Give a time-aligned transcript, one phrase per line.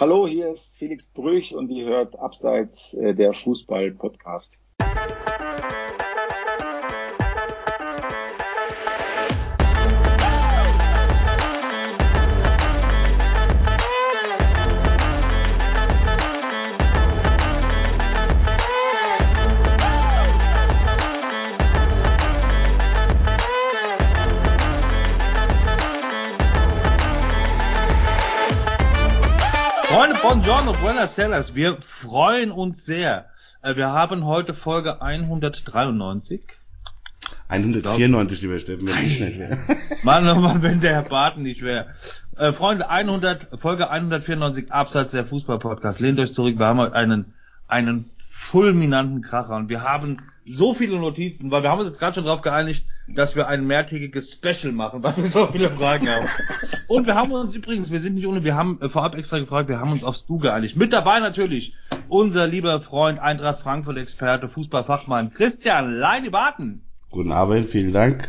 [0.00, 4.56] Hallo, hier ist Felix Brüch und ihr hört Abseits äh, der Fußball-Podcast.
[30.70, 31.54] Buongiorno, buenas tardes.
[31.56, 33.26] Wir freuen uns sehr.
[33.62, 36.42] Äh, wir haben heute Folge 193.
[37.48, 39.58] 194, lieber Steffen, wenn ich nicht wäre.
[40.04, 41.94] Mann, Mann, wenn der Herr Barton nicht wäre.
[42.36, 45.98] Äh, Freunde, 100, Folge 194, Absatz der Fußball-Podcast.
[45.98, 47.34] Lehnt euch zurück, wir haben heute einen,
[47.66, 50.22] einen fulminanten Kracher und wir haben
[50.52, 53.66] so viele Notizen, weil wir haben uns jetzt gerade schon darauf geeinigt, dass wir ein
[53.66, 56.28] mehrtägiges Special machen, weil wir so viele Fragen haben.
[56.88, 59.68] Und wir haben uns übrigens, wir sind nicht ohne, wir haben äh, vorab extra gefragt,
[59.68, 60.76] wir haben uns aufs Du geeinigt.
[60.76, 61.74] Mit dabei natürlich
[62.08, 66.82] unser lieber Freund Eintracht Frankfurt Experte, Fußballfachmann Christian Leine Barton.
[67.10, 68.28] Guten Abend, vielen Dank.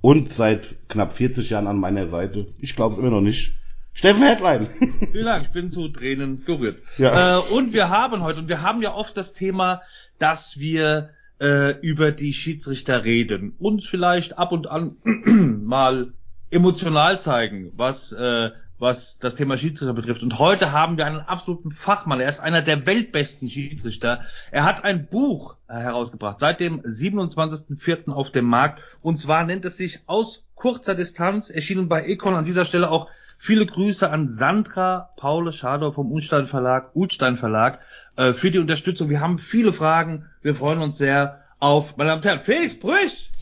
[0.00, 2.48] Und seit knapp 40 Jahren an meiner Seite.
[2.58, 3.54] Ich glaube es immer noch nicht.
[3.94, 4.68] Steffen Headline.
[5.12, 6.78] Vielen Dank, ich bin zu Tränen gerührt.
[6.96, 7.38] Ja.
[7.38, 9.82] Äh, und wir haben heute, und wir haben ja oft das Thema,
[10.18, 11.10] dass wir
[11.42, 14.96] äh, über die Schiedsrichter reden, uns vielleicht ab und an
[15.64, 16.12] mal
[16.50, 18.50] emotional zeigen, was äh,
[18.82, 20.24] was das Thema Schiedsrichter betrifft.
[20.24, 22.18] Und heute haben wir einen absoluten Fachmann.
[22.18, 24.22] Er ist einer der weltbesten Schiedsrichter.
[24.50, 28.10] Er hat ein Buch äh, herausgebracht, seit dem 27.04.
[28.10, 28.82] auf dem Markt.
[29.00, 32.34] Und zwar nennt es sich Aus kurzer Distanz, erschienen bei Econ.
[32.34, 33.08] An dieser Stelle auch
[33.44, 37.80] Viele Grüße an Sandra Paule Schador vom Utstein Verlag, Utstein Verlag
[38.16, 39.08] äh, für die Unterstützung.
[39.08, 40.30] Wir haben viele Fragen.
[40.42, 43.32] Wir freuen uns sehr auf, meine Damen und Herren, Felix Brüch.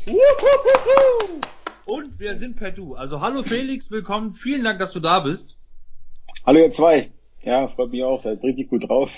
[1.84, 2.94] Und wir sind per Du.
[2.94, 4.32] Also hallo Felix, willkommen.
[4.32, 5.58] Vielen Dank, dass du da bist.
[6.46, 7.12] Hallo ihr zwei.
[7.42, 9.10] Ja, freut mich auch, seid richtig gut drauf.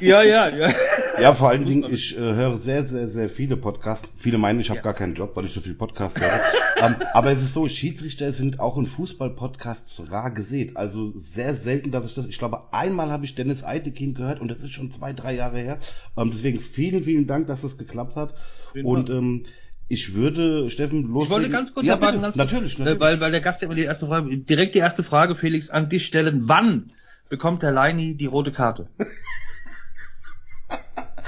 [0.00, 0.74] Ja, ja, ja.
[1.20, 4.08] Ja, vor allen Dingen, ich äh, höre sehr, sehr, sehr viele Podcasts.
[4.16, 4.82] Viele meinen, ich habe ja.
[4.82, 6.40] gar keinen Job, weil ich so viel Podcast höre.
[6.84, 10.76] um, ähm, aber es ist so, Schiedsrichter sind auch in Fußball-Podcasts rar gesät.
[10.76, 14.50] Also sehr selten, dass ich das, ich glaube, einmal habe ich Dennis Eitekin gehört und
[14.50, 15.78] das ist schon zwei, drei Jahre her.
[16.16, 18.34] Um, ähm, deswegen vielen, vielen Dank, dass es das geklappt hat.
[18.82, 19.44] Und ähm,
[19.86, 21.24] ich würde, Steffen, los.
[21.24, 23.00] Ich wollte ganz kurz ja, ganz natürlich, kurz, natürlich.
[23.00, 25.88] Weil, weil der Gast ja immer die erste Frage, direkt die erste Frage, Felix, an
[25.88, 26.42] dich stellen.
[26.46, 26.86] Wann
[27.30, 28.90] bekommt der Leini die rote Karte.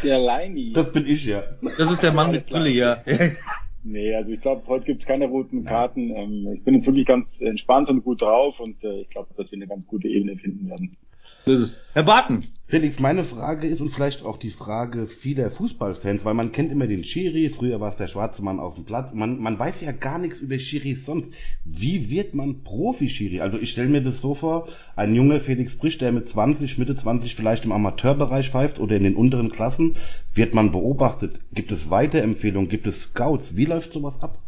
[0.03, 0.73] Der Leini?
[0.73, 1.45] Das bin ich, ja.
[1.79, 3.03] Das ist der Mann mit Brille, ja.
[3.85, 6.11] Nee, also ich glaube, heute gibt's keine roten Karten.
[6.11, 9.51] Ähm, ich bin jetzt wirklich ganz entspannt und gut drauf und äh, ich glaube, dass
[9.51, 10.97] wir eine ganz gute Ebene finden werden.
[11.45, 12.47] Das ist Herr Barton.
[12.69, 16.87] Felix, meine Frage ist und vielleicht auch die Frage vieler Fußballfans, weil man kennt immer
[16.87, 19.93] den Schiri, früher war es der schwarze Mann auf dem Platz, man, man weiß ja
[19.93, 21.35] gar nichts über Schiris sonst.
[21.65, 23.41] Wie wird man Profi-Schiri?
[23.41, 26.95] Also ich stelle mir das so vor, ein junger Felix Brisch, der mit 20, Mitte
[26.95, 29.97] 20 vielleicht im Amateurbereich pfeift oder in den unteren Klassen,
[30.33, 31.41] wird man beobachtet?
[31.53, 32.71] Gibt es Weiterempfehlungen?
[32.71, 33.57] Gibt es Scouts?
[33.57, 34.39] Wie läuft sowas ab?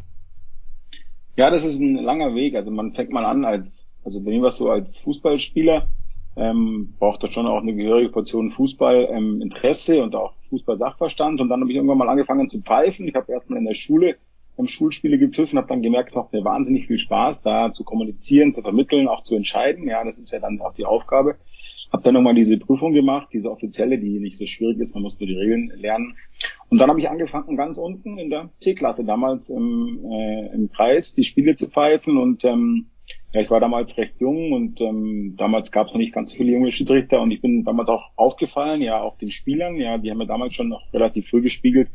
[1.36, 2.54] Ja, das ist ein langer Weg.
[2.54, 5.88] Also man fängt mal an als, also bei mir war es so als Fußballspieler,
[6.36, 11.40] ähm, braucht da schon auch eine gehörige Portion Fußball ähm, und auch Fußball-Sachverstand.
[11.40, 13.06] Und dann habe ich irgendwann mal angefangen zu pfeifen.
[13.06, 14.16] Ich habe erstmal in der Schule
[14.58, 18.52] ähm, Schulspiele gepfiffen, habe dann gemerkt, es macht mir wahnsinnig viel Spaß, da zu kommunizieren,
[18.52, 19.86] zu vermitteln, auch zu entscheiden.
[19.88, 21.36] Ja, das ist ja dann auch die Aufgabe.
[21.92, 25.20] Habe dann nochmal diese Prüfung gemacht, diese offizielle, die nicht so schwierig ist, man muss
[25.20, 26.16] nur die Regeln lernen.
[26.68, 31.14] Und dann habe ich angefangen, ganz unten in der T-Klasse damals im, äh, im Kreis
[31.14, 32.90] die Spiele zu pfeifen und ähm,
[33.34, 36.36] ja, ich war damals recht jung und ähm, damals gab es noch nicht ganz so
[36.36, 40.10] viele junge Schiedsrichter und ich bin damals auch aufgefallen, ja, auch den Spielern, ja, die
[40.10, 41.90] haben mir damals schon noch relativ früh gespiegelt,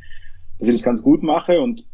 [0.60, 1.86] dass ich das ganz gut mache und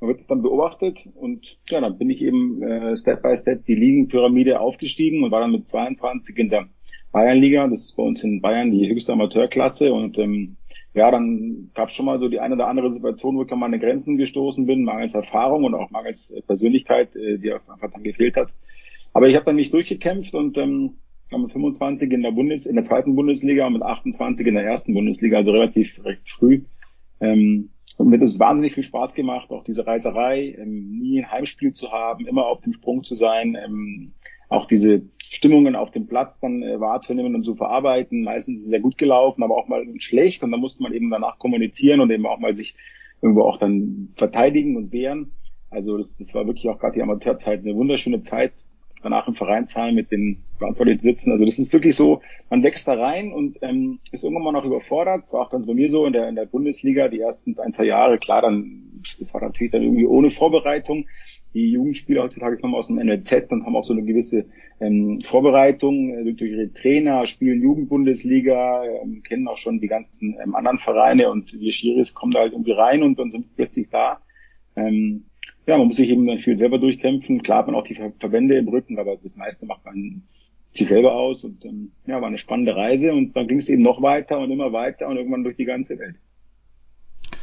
[0.00, 3.74] man wird dann beobachtet und ja, dann bin ich eben äh, Step by Step die
[3.74, 6.66] Ligenpyramide aufgestiegen und war dann mit 22 in der
[7.12, 10.56] Bayernliga, das ist bei uns in Bayern die höchste Amateurklasse und ähm,
[10.94, 13.58] ja, dann gab es schon mal so die eine oder andere Situation, wo ich an
[13.58, 18.38] meine Grenzen gestoßen bin, mangels Erfahrung und auch mangels Persönlichkeit, äh, die einfach dann gefehlt
[18.38, 18.48] hat.
[19.16, 20.98] Aber ich habe dann mich durchgekämpft und ähm,
[21.30, 24.92] mit 25 in der Bundes, in der zweiten Bundesliga und mit 28 in der ersten
[24.92, 26.64] Bundesliga, also relativ recht früh.
[27.20, 31.30] Ähm, und mir hat es wahnsinnig viel Spaß gemacht, auch diese Reiserei, ähm, nie ein
[31.30, 34.12] Heimspiel zu haben, immer auf dem Sprung zu sein, ähm,
[34.50, 35.00] auch diese
[35.30, 38.22] Stimmungen auf dem Platz dann äh, wahrzunehmen und zu verarbeiten.
[38.22, 41.08] Meistens ist es sehr gut gelaufen, aber auch mal schlecht und da musste man eben
[41.08, 42.76] danach kommunizieren und eben auch mal sich
[43.22, 45.32] irgendwo auch dann verteidigen und wehren.
[45.70, 48.52] Also das, das war wirklich auch gerade die Amateurzeit eine wunderschöne Zeit,
[49.02, 51.32] danach im Vereinsheim mit den Verantwortlichen sitzen.
[51.32, 54.64] Also das ist wirklich so, man wächst da rein und ähm, ist irgendwann mal noch
[54.64, 55.22] überfordert.
[55.22, 57.72] Das war auch dann bei mir so in der, in der Bundesliga die ersten ein,
[57.72, 58.18] zwei Jahre.
[58.18, 58.86] Klar, dann
[59.18, 61.06] das war natürlich dann irgendwie ohne Vorbereitung.
[61.54, 64.46] die Jugendspieler heutzutage kommen aus dem NLZ und haben auch so eine gewisse
[64.80, 70.54] ähm, Vorbereitung äh, durch ihre Trainer, spielen Jugendbundesliga, ähm, kennen auch schon die ganzen ähm,
[70.54, 74.20] anderen Vereine und wir Schiris kommen da halt irgendwie rein und dann sind plötzlich da.
[74.74, 75.26] Ähm,
[75.66, 77.42] ja, man muss sich eben dann viel selber durchkämpfen.
[77.42, 80.22] Klar hat man auch die Verbände im Rücken, aber das meiste macht man
[80.72, 83.82] sich selber aus und ähm, ja, war eine spannende Reise und dann ging es eben
[83.82, 86.16] noch weiter und immer weiter und irgendwann durch die ganze Welt.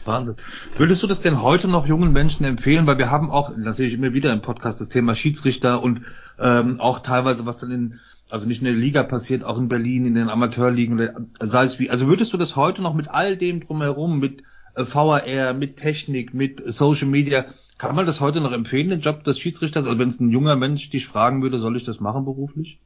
[0.05, 0.35] Wahnsinn.
[0.77, 2.85] Würdest du das denn heute noch jungen Menschen empfehlen?
[2.87, 6.01] Weil wir haben auch natürlich immer wieder im Podcast das Thema Schiedsrichter und
[6.39, 7.99] ähm, auch teilweise, was dann in,
[8.29, 11.79] also nicht in der Liga passiert, auch in Berlin, in den Amateurligen, oder sei es
[11.79, 11.89] wie.
[11.89, 14.43] Also würdest du das heute noch mit all dem drumherum, mit
[14.75, 17.45] VAR, mit Technik, mit Social Media,
[17.77, 19.85] kann man das heute noch empfehlen, den Job des Schiedsrichters?
[19.85, 22.79] Also wenn es ein junger Mensch dich fragen würde, soll ich das machen beruflich?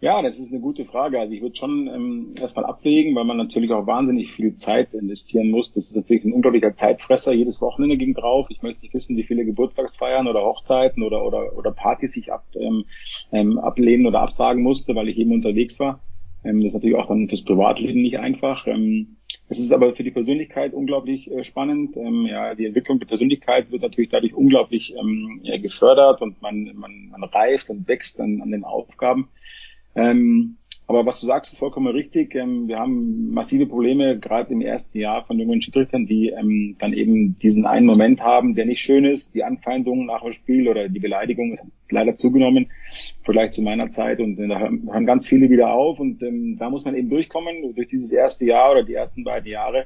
[0.00, 1.18] Ja, das ist eine gute Frage.
[1.18, 5.50] Also ich würde schon ähm, erstmal abwägen, weil man natürlich auch wahnsinnig viel Zeit investieren
[5.50, 5.72] muss.
[5.72, 7.32] Das ist natürlich ein unglaublicher Zeitfresser.
[7.32, 8.46] Jedes Wochenende ging drauf.
[8.50, 12.44] Ich möchte nicht wissen, wie viele Geburtstagsfeiern oder Hochzeiten oder oder oder Partys ich ab,
[12.54, 12.84] ähm,
[13.32, 16.00] ähm, ablehnen oder absagen musste, weil ich eben unterwegs war.
[16.44, 18.68] Ähm, das ist natürlich auch dann fürs Privatleben nicht einfach.
[18.68, 19.16] Ähm,
[19.48, 21.96] es ist aber für die Persönlichkeit unglaublich äh, spannend.
[21.96, 26.70] Ähm, ja, die Entwicklung der Persönlichkeit wird natürlich dadurch unglaublich ähm, ja, gefördert und man,
[26.74, 29.28] man, man reift und wächst an, an den Aufgaben.
[29.94, 30.56] Ähm,
[30.88, 32.34] aber was du sagst, ist vollkommen richtig.
[32.34, 36.94] Ähm, wir haben massive Probleme, gerade im ersten Jahr von jungen Schiedsrichtern, die ähm, dann
[36.94, 39.34] eben diesen einen Moment haben, der nicht schön ist.
[39.34, 43.90] Die Anfeindungen nach dem Spiel oder die Beleidigung ist leider zugenommen, im Vergleich zu meiner
[43.90, 44.18] Zeit.
[44.18, 46.00] Und äh, da hören ganz viele wieder auf.
[46.00, 49.50] Und ähm, da muss man eben durchkommen, durch dieses erste Jahr oder die ersten beiden
[49.50, 49.84] Jahre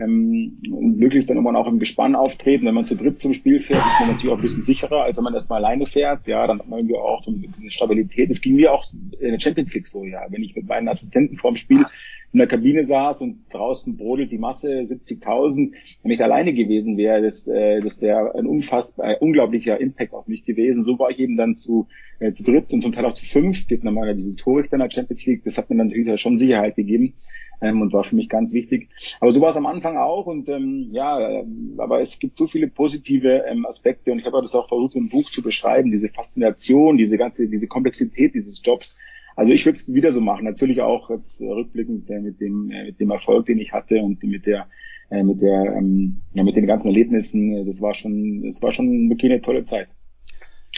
[0.00, 2.66] ähm, und möglichst dann irgendwann auch im Gespann auftreten.
[2.66, 5.16] Wenn man zu dritt zum Spiel fährt, ist man natürlich auch ein bisschen sicherer, als
[5.16, 6.26] wenn man erstmal alleine fährt.
[6.26, 8.30] Ja, dann hat man irgendwie auch eine Stabilität.
[8.30, 10.20] Es ging mir auch in der Champions League so, ja.
[10.30, 11.84] Wenn ich mit meinen Assistenten vorm Spiel
[12.32, 17.22] in der Kabine saß und draußen brodelt die Masse 70.000, wenn ich alleine gewesen wäre,
[17.22, 20.84] das, äh, das wäre ein unfassbar, äh, unglaublicher Impact auf mich gewesen.
[20.84, 21.88] So war ich eben dann zu,
[22.20, 23.66] äh, zu dritt und zum Teil auch zu fünf.
[23.66, 25.44] Geht nochmal diese Torrichter in der Champions League.
[25.44, 27.14] Das hat mir dann natürlich schon Sicherheit gegeben
[27.60, 28.88] ähm, und war für mich ganz wichtig.
[29.20, 31.44] Aber so war es am Anfang auch und ähm, ja, äh,
[31.78, 35.08] aber es gibt so viele positive ähm, Aspekte und ich habe das auch versucht im
[35.08, 38.96] Buch zu beschreiben, diese Faszination, diese ganze, diese Komplexität dieses Jobs.
[39.36, 42.84] Also ich würde es wieder so machen, natürlich auch jetzt rückblickend äh, mit dem äh,
[42.86, 44.66] mit dem Erfolg, den ich hatte und mit der
[45.10, 47.52] äh, mit der ähm, ja, mit den ganzen Erlebnissen.
[47.52, 49.88] Äh, das war schon, das war schon wirklich eine tolle Zeit.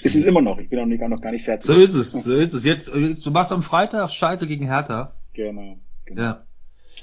[0.04, 0.58] Es ist immer noch.
[0.58, 1.66] Ich bin nicht, noch gar nicht fertig.
[1.66, 2.64] So ist es, so ist es.
[2.64, 5.12] Jetzt, jetzt du warst am Freitag Scheite gegen Hertha.
[5.34, 5.76] Genau.
[6.06, 6.22] genau.
[6.22, 6.46] Ja.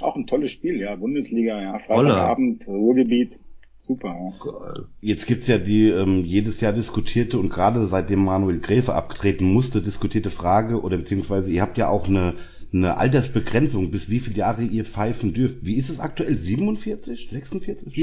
[0.02, 0.96] Auch ein tolles Spiel, ja.
[0.96, 1.80] Bundesliga, ja.
[1.80, 3.40] Freitagabend, Ruhrgebiet.
[3.78, 4.84] Super, ja.
[5.00, 9.82] Jetzt gibt's ja die ähm, jedes Jahr diskutierte und gerade seitdem Manuel Gräfe abgetreten musste,
[9.82, 12.34] diskutierte Frage oder beziehungsweise ihr habt ja auch eine,
[12.74, 15.66] eine Altersbegrenzung, bis wie viele Jahre ihr pfeifen dürft.
[15.66, 16.36] Wie ist es aktuell?
[16.36, 17.30] 47?
[17.30, 17.96] 46?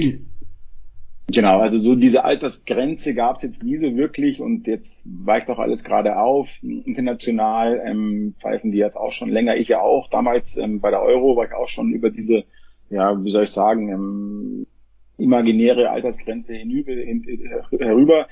[1.33, 5.59] Genau, also so diese Altersgrenze gab es jetzt nie so wirklich und jetzt weicht auch
[5.59, 6.49] alles gerade auf.
[6.63, 10.09] International ähm, pfeifen die jetzt auch schon länger, ich ja auch.
[10.09, 12.45] Damals ähm, bei der Euro war ich auch schon über diese,
[12.91, 14.67] ja, wie soll ich sagen, ähm,
[15.19, 18.29] imaginäre Altersgrenze hinüber, hin, äh, herüber.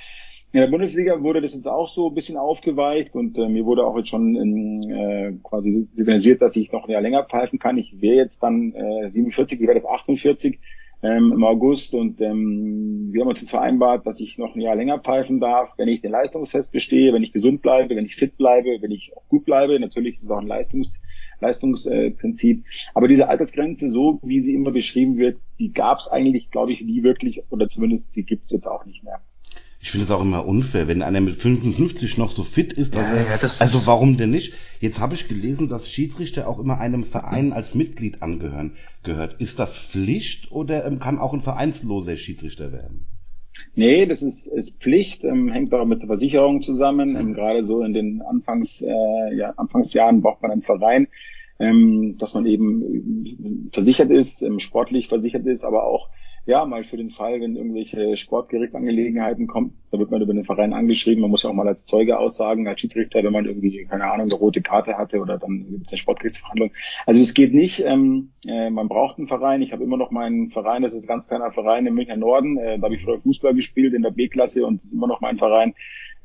[0.52, 3.84] In der Bundesliga wurde das jetzt auch so ein bisschen aufgeweicht und äh, mir wurde
[3.84, 7.76] auch jetzt schon in, äh, quasi signalisiert, dass ich noch ein Jahr länger pfeifen kann.
[7.76, 10.60] Ich wäre jetzt dann äh, 47, ich werde jetzt 48
[11.04, 14.74] ähm, im August und ähm, wir haben uns jetzt vereinbart, dass ich noch ein Jahr
[14.74, 18.38] länger pfeifen darf, wenn ich den Leistungstest bestehe, wenn ich gesund bleibe, wenn ich fit
[18.38, 19.78] bleibe, wenn ich auch gut bleibe.
[19.78, 21.02] Natürlich ist es auch ein Leistungs
[21.40, 22.64] Leistungsprinzip.
[22.94, 26.80] Aber diese Altersgrenze, so wie sie immer beschrieben wird, die gab es eigentlich, glaube ich,
[26.80, 29.20] nie wirklich oder zumindest sie gibt es jetzt auch nicht mehr
[29.84, 32.94] ich finde es auch immer unfair, wenn einer mit 55 noch so fit ist.
[32.94, 34.54] Ja, er, ja, also warum denn nicht?
[34.80, 38.72] Jetzt habe ich gelesen, dass Schiedsrichter auch immer einem Verein als Mitglied angehören
[39.02, 39.42] gehört.
[39.42, 43.04] Ist das Pflicht oder ähm, kann auch ein vereinsloser Schiedsrichter werden?
[43.74, 47.14] Nee, das ist, ist Pflicht, ähm, hängt auch mit der Versicherung zusammen.
[47.14, 51.08] Ähm, gerade so in den Anfangs, äh, ja, Anfangsjahren braucht man einen Verein,
[51.58, 56.08] ähm, dass man eben versichert ist, ähm, sportlich versichert ist, aber auch
[56.46, 60.74] ja, mal für den Fall, wenn irgendwelche Sportgerichtsangelegenheiten kommen, da wird man über den Verein
[60.74, 61.22] angeschrieben.
[61.22, 64.26] Man muss ja auch mal als Zeuge aussagen, als Schiedsrichter, wenn man irgendwie, keine Ahnung,
[64.26, 66.72] eine rote Karte hatte oder dann gibt es eine Sportgerichtsverhandlung.
[67.06, 67.80] Also es geht nicht.
[67.80, 69.62] Ähm, äh, man braucht einen Verein.
[69.62, 72.58] Ich habe immer noch meinen Verein, das ist ein ganz kleiner Verein im Münchner Norden.
[72.58, 75.22] Äh, da habe ich früher Fußball gespielt in der B-Klasse und das ist immer noch
[75.22, 75.74] mein Verein.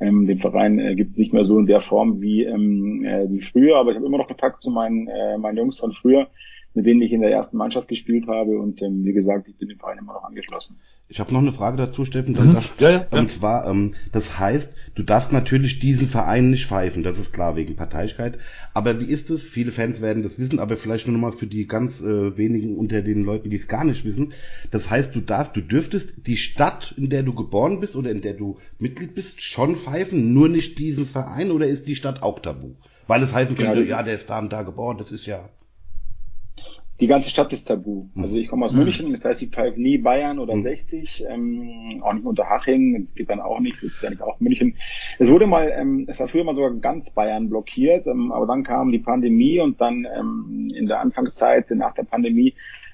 [0.02, 3.30] Ähm, den Verein äh, gibt es nicht mehr so in der Form wie, ähm, äh,
[3.30, 6.28] wie früher, aber ich habe immer noch Kontakt zu meinen, äh, meinen Jungs von früher
[6.74, 8.60] mit denen ich in der ersten Mannschaft gespielt habe.
[8.60, 10.78] Und ähm, wie gesagt, ich bin dem Verein immer noch angeschlossen.
[11.12, 12.34] Ich habe noch eine Frage dazu, Steffen.
[12.34, 12.58] Mhm.
[12.80, 17.18] Ja, ja, und zwar, ähm, das heißt, du darfst natürlich diesen Verein nicht pfeifen, das
[17.18, 18.38] ist klar, wegen Parteiigkeit.
[18.76, 19.44] Aber wie ist es?
[19.44, 22.78] Viele Fans werden das wissen, aber vielleicht nur noch mal für die ganz äh, wenigen
[22.78, 24.34] unter den Leuten, die es gar nicht wissen.
[24.70, 28.22] Das heißt, du darfst, du dürftest die Stadt, in der du geboren bist oder in
[28.22, 32.40] der du Mitglied bist, schon pfeifen, nur nicht diesen Verein oder ist die Stadt auch
[32.40, 32.76] tabu?
[33.08, 35.50] Weil es heißen könnte, ja, ja der ist da und da geboren, das ist ja
[37.00, 38.08] die ganze Stadt ist tabu.
[38.14, 38.22] Mhm.
[38.22, 38.80] Also ich komme aus mhm.
[38.80, 40.62] München, das heißt, ich pfeife nie Bayern oder mhm.
[40.62, 44.40] 60, ähm, auch nicht Unterhaching, das geht dann auch nicht, das ist ja nicht auch
[44.40, 44.76] München.
[45.18, 48.64] Es wurde mal, ähm, es war früher mal sogar ganz Bayern blockiert, ähm, aber dann
[48.64, 52.54] kam die Pandemie und dann ähm, in der Anfangszeit nach der Pandemie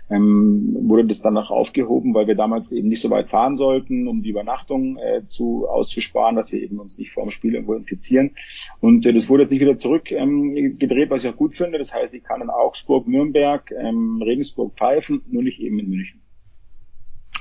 [0.10, 4.08] ähm, wurde das dann noch aufgehoben, weil wir damals eben nicht so weit fahren sollten,
[4.08, 7.74] um die Übernachtung äh, zu auszusparen, dass wir eben uns nicht vor dem Spiel irgendwo
[7.74, 8.32] infizieren.
[8.80, 10.78] Und äh, das wurde jetzt nicht wieder zurück ähm,
[11.10, 11.78] was ich auch gut finde.
[11.78, 16.22] Das heißt, ich kann in Augsburg, Nürnberg, ähm, Regensburg pfeifen, nur nicht eben in München.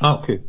[0.01, 0.43] Ah, okay.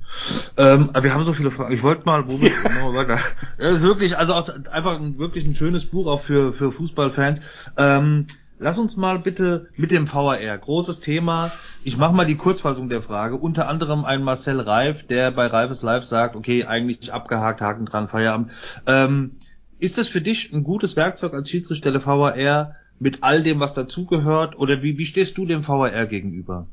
[0.57, 1.73] Ähm, wir haben so viele Fragen.
[1.73, 2.49] Ich wollte mal, wo wir
[2.95, 3.19] weiter.
[3.59, 7.41] Ja, ist wirklich, also auch einfach ein, wirklich ein schönes Buch auch für, für Fußballfans.
[7.77, 8.25] Ähm,
[8.57, 10.57] Lass uns mal bitte mit dem VAR.
[10.57, 11.51] Großes Thema.
[11.83, 13.35] Ich mache mal die Kurzfassung der Frage.
[13.35, 18.07] Unter anderem ein Marcel Reif, der bei Reifes Live sagt, okay, eigentlich abgehakt, Haken dran,
[18.07, 18.51] Feierabend.
[18.87, 19.31] Ähm,
[19.77, 23.73] ist das für dich ein gutes Werkzeug als Schiedsrichter der VAR mit all dem, was
[23.73, 24.57] dazugehört?
[24.57, 26.67] Oder wie, wie stehst du dem VAR gegenüber?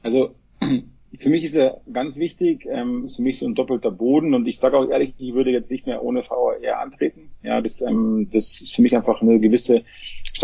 [0.00, 0.36] Also
[1.18, 4.46] für mich ist er ganz wichtig, ähm, ist für mich so ein doppelter Boden und
[4.46, 7.30] ich sage auch ehrlich, ich würde jetzt nicht mehr ohne VAR antreten.
[7.42, 9.82] Ja, das, ähm, das ist für mich einfach eine gewisse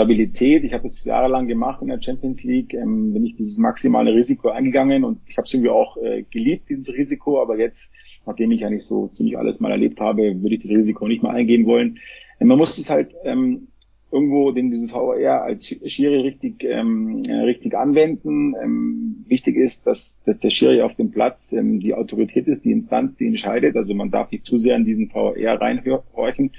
[0.00, 0.64] Stabilität.
[0.64, 4.48] Ich habe das jahrelang gemacht in der Champions League, ähm, bin ich dieses maximale Risiko
[4.48, 7.92] eingegangen und ich habe es irgendwie auch äh, geliebt, dieses Risiko, aber jetzt,
[8.24, 11.32] nachdem ich eigentlich so ziemlich alles mal erlebt habe, würde ich das Risiko nicht mehr
[11.32, 11.98] eingehen wollen.
[12.40, 13.68] Ähm, man muss es halt ähm,
[14.12, 18.54] irgendwo den diesen VR als Schiri richtig ähm, äh, richtig anwenden.
[18.60, 22.72] Ähm, wichtig ist, dass, dass der Schiri auf dem Platz ähm, die Autorität ist, die
[22.72, 23.76] Instanz, die entscheidet.
[23.76, 26.52] Also man darf nicht zu sehr in diesen VR reinhorchen.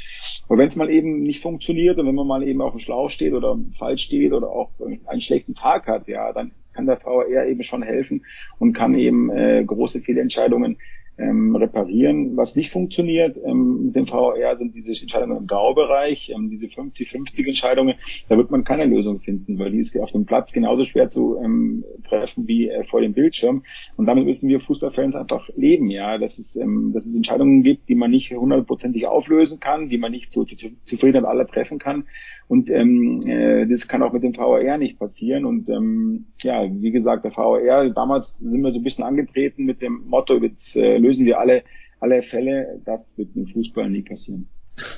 [0.48, 3.10] Aber wenn es mal eben nicht funktioniert und wenn man mal eben auf dem Schlauch
[3.10, 4.72] steht oder falsch steht oder auch
[5.06, 8.26] einen schlechten Tag hat, ja, dann kann der VR eben schon helfen
[8.60, 10.78] und kann eben äh, große Fehlentscheidungen
[11.18, 12.38] ähm, reparieren.
[12.38, 17.48] Was nicht funktioniert ähm, mit dem VR sind diese Entscheidungen im Graubereich, ähm, diese 50-50
[17.48, 17.96] Entscheidungen.
[18.30, 21.38] Da wird man keine Lösung finden, weil die ist auf dem Platz genauso schwer zu
[21.44, 23.64] ähm, treffen wie äh, vor dem Bildschirm.
[23.98, 27.90] Und damit müssen wir Fußballfans einfach leben, ja, dass es, ähm, dass es Entscheidungen gibt,
[27.90, 32.06] die man nicht hundertprozentig auflösen kann, die man nicht zu, zu, zufriedenheit aller treffen kann.
[32.52, 35.46] Und ähm, äh, das kann auch mit dem VR nicht passieren.
[35.46, 39.82] Und ähm, ja, wie gesagt, der VR, damals sind wir so ein bisschen angetreten mit
[39.82, 41.64] dem Motto, jetzt äh, lösen wir alle,
[42.02, 42.82] alle Fälle.
[42.84, 44.50] Das wird im Fußball nie passieren.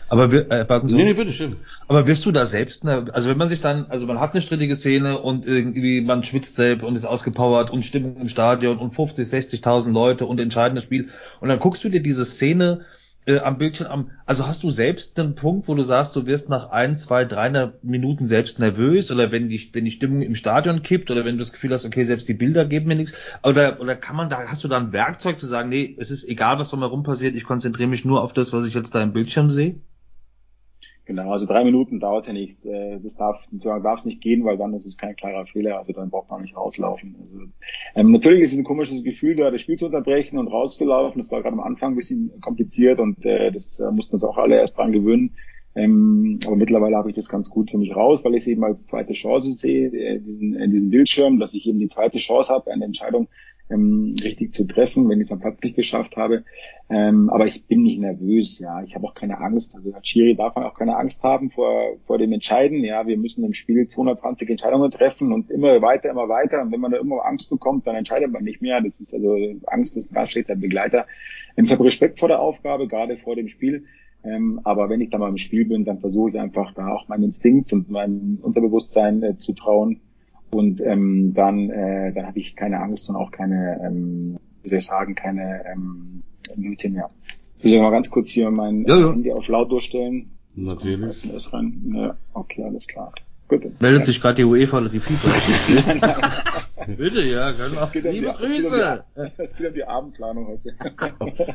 [0.10, 1.58] Aber wir, äh, Sie, nee, nee, bitte schön.
[1.88, 4.42] Aber wirst du da selbst, ne, also wenn man sich dann, also man hat eine
[4.42, 8.96] strittige Szene und irgendwie man schwitzt selbst und ist ausgepowert und Stimmung im Stadion und
[8.96, 12.82] 50, 60.000 Leute und entscheidendes Spiel und dann guckst du dir diese Szene
[13.26, 16.50] äh, am Bildschirm am, also hast du selbst einen Punkt, wo du sagst, du wirst
[16.50, 20.84] nach ein, zwei, drei Minuten selbst nervös oder wenn die, wenn die Stimmung im Stadion
[20.84, 23.14] kippt oder wenn du das Gefühl hast, okay, selbst die Bilder geben mir nichts,
[23.44, 26.28] oder, oder kann man da, hast du da ein Werkzeug zu sagen, nee, es ist
[26.28, 29.14] egal, was drumherum passiert, ich konzentriere mich nur auf das, was ich jetzt da im
[29.14, 29.76] Bildschirm sehe?
[31.06, 32.66] Genau, also drei Minuten dauert ja nichts.
[32.66, 35.92] Äh, das darf, darf es nicht gehen, weil dann ist es kein klarer Fehler, also
[35.92, 37.16] dann braucht man nicht rauslaufen.
[37.20, 37.40] Also,
[37.96, 41.20] ähm, natürlich ist es ein komisches Gefühl, da das Spiel zu unterbrechen und rauszulaufen.
[41.20, 44.38] Das war gerade am Anfang ein bisschen kompliziert und äh, das äh, mussten uns auch
[44.38, 45.36] alle erst dran gewöhnen.
[45.76, 48.64] Ähm, aber mittlerweile habe ich das ganz gut für mich raus, weil ich es eben
[48.64, 52.54] als zweite Chance sehe, äh, diesen, äh, diesen Bildschirm, dass ich eben die zweite Chance
[52.54, 53.28] habe, eine Entscheidung
[53.70, 56.44] ähm, richtig zu treffen, wenn ich es am Platz nicht geschafft habe.
[56.90, 58.84] Ähm, aber ich bin nicht nervös, ja.
[58.84, 59.76] Ich habe auch keine Angst.
[59.76, 62.84] Also als Schiri darf man auch keine Angst haben vor, vor dem Entscheiden.
[62.84, 66.62] Ja, wir müssen im Spiel 220 Entscheidungen treffen und immer weiter, immer weiter.
[66.62, 68.82] Und wenn man da immer Angst bekommt, dann entscheidet man nicht mehr.
[68.82, 71.08] Das ist also Angst ist ein ganz schlechter Begleiter.
[71.56, 73.86] Ich habe Respekt vor der Aufgabe, gerade vor dem Spiel.
[74.26, 77.08] Ähm, aber wenn ich da mal im Spiel bin, dann versuche ich einfach da auch
[77.08, 80.00] meinen Instinkt und mein Unterbewusstsein äh, zu trauen
[80.54, 84.78] und ähm, dann, äh, dann habe ich keine Angst und auch keine, ähm, wie soll
[84.78, 86.24] ich sagen, keine ähm,
[86.56, 87.10] Nöte mehr.
[87.60, 89.12] Ich soll mal ganz kurz hier mein ja, ja.
[89.12, 90.32] Handy auf laut durchstellen.
[90.56, 91.54] Natürlich.
[91.54, 91.94] Rein.
[91.96, 93.14] Ja, okay, alles klar.
[93.48, 93.82] Gut.
[93.82, 94.06] Meldet ja.
[94.06, 95.30] sich gerade die UEFA oder die FIFA.
[95.74, 96.22] nein, nein.
[96.98, 97.94] Bitte, ja, ganz auch.
[97.94, 99.04] Liebe die, Grüße.
[99.38, 100.76] Es geht, um die Abendplanung heute.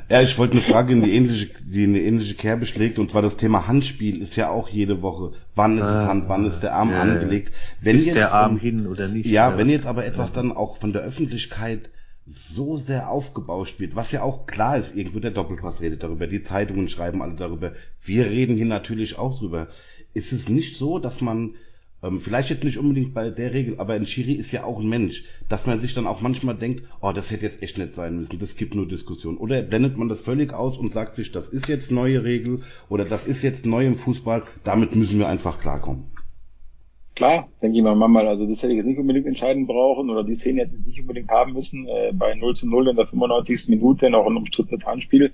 [0.09, 3.23] ja, ich wollte eine Frage in die ähnliche, die eine ähnliche Kerbe schlägt, und zwar
[3.23, 5.33] das Thema Handspiel ist ja auch jede Woche.
[5.55, 7.55] Wann ist ah, es Hand, wann ist der Arm ja, angelegt?
[7.81, 9.27] Wenn ist jetzt, der Arm hin oder nicht?
[9.27, 11.91] Ja, wenn jetzt aber etwas dann auch von der Öffentlichkeit
[12.27, 16.43] so sehr aufgebauscht wird, was ja auch klar ist, irgendwo der Doppelpass redet darüber, die
[16.43, 19.69] Zeitungen schreiben alle darüber, wir reden hier natürlich auch drüber.
[20.15, 21.55] Ist es nicht so, dass man
[22.01, 24.89] Ähm, vielleicht jetzt nicht unbedingt bei der Regel, aber ein Schiri ist ja auch ein
[24.89, 28.17] Mensch, dass man sich dann auch manchmal denkt, oh, das hätte jetzt echt nicht sein
[28.17, 29.37] müssen, das gibt nur Diskussion.
[29.37, 33.05] Oder blendet man das völlig aus und sagt sich, das ist jetzt neue Regel oder
[33.05, 36.05] das ist jetzt neu im Fußball, damit müssen wir einfach klarkommen.
[37.19, 40.23] Klar, denke ich mal, manchmal, also das hätte ich jetzt nicht unbedingt entscheiden brauchen oder
[40.23, 43.07] die Szene hätte ich nicht unbedingt haben müssen, äh, bei 0 zu 0 in der
[43.07, 43.71] 95.
[43.71, 45.33] Minute noch ein umstrittenes Handspiel.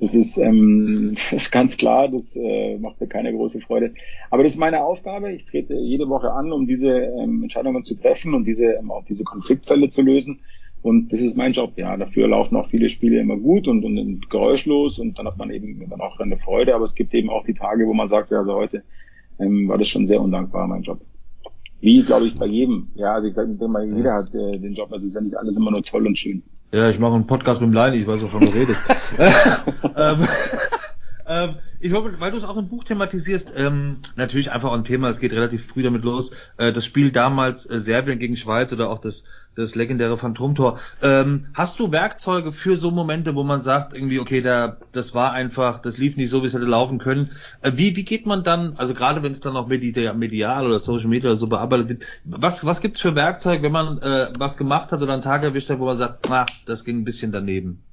[0.00, 3.92] Das ist, ähm, das ist ganz klar, das äh, macht mir keine große Freude.
[4.30, 5.30] Aber das ist meine Aufgabe.
[5.30, 9.04] Ich trete jede Woche an, um diese ähm, Entscheidungen zu treffen und diese ähm, auch
[9.04, 10.40] diese Konfliktfälle zu lösen.
[10.80, 11.74] Und das ist mein Job.
[11.76, 15.36] Ja, dafür laufen auch viele Spiele immer gut und, und, und geräuschlos und dann hat
[15.36, 16.74] man eben dann auch eine Freude.
[16.74, 18.84] Aber es gibt eben auch die Tage, wo man sagt, ja, also heute
[19.38, 20.98] ähm, war das schon sehr undankbar, mein Job.
[21.86, 22.88] Wie, glaube ich, bei jedem.
[22.96, 24.92] Ja, also ich denke mal, jeder hat äh, den Job.
[24.92, 26.42] Also es ist ja nicht alles immer nur toll und schön.
[26.72, 28.80] Ja, ich mache einen Podcast mit dem Leini, ich weiß, wovon du redest.
[29.96, 30.26] ähm,
[31.28, 35.10] ähm, ich hoffe, weil du es auch im Buch thematisierst, ähm, natürlich einfach ein Thema,
[35.10, 38.90] es geht relativ früh damit los, äh, das Spiel damals äh, Serbien gegen Schweiz oder
[38.90, 39.22] auch das
[39.56, 40.78] das legendäre Phantomtor.
[41.02, 45.32] Ähm, hast du Werkzeuge für so Momente, wo man sagt, irgendwie, okay, da, das war
[45.32, 47.30] einfach, das lief nicht so, wie es hätte laufen können.
[47.62, 51.08] Äh, wie, wie geht man dann, also gerade wenn es dann auch medial oder Social
[51.08, 54.92] Media oder so bearbeitet wird, was, was gibt's für Werkzeuge, wenn man äh, was gemacht
[54.92, 57.85] hat oder einen Tag erwischt hat, wo man sagt, na, das ging ein bisschen daneben?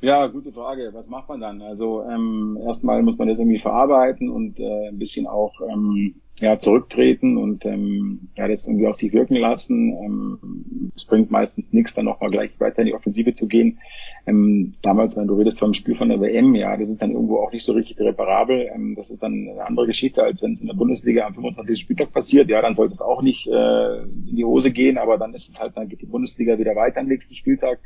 [0.00, 0.90] Ja, gute Frage.
[0.92, 1.60] Was macht man dann?
[1.60, 6.56] Also ähm, erstmal muss man das irgendwie verarbeiten und äh, ein bisschen auch ähm, ja,
[6.56, 9.96] zurücktreten und ähm, ja, das irgendwie auf sich wirken lassen.
[10.00, 13.80] Ähm, es bringt meistens nichts, dann nochmal gleich weiter in die Offensive zu gehen.
[14.24, 17.38] Ähm, damals, wenn du redest vom Spiel von der WM, ja, das ist dann irgendwo
[17.38, 18.70] auch nicht so richtig reparabel.
[18.72, 21.76] Ähm, das ist dann eine andere Geschichte, als wenn es in der Bundesliga am 25.
[21.76, 22.48] Spieltag passiert.
[22.48, 25.58] Ja, dann sollte es auch nicht äh, in die Hose gehen, aber dann ist es
[25.58, 27.80] halt, dann geht die Bundesliga wieder weiter am nächsten Spieltag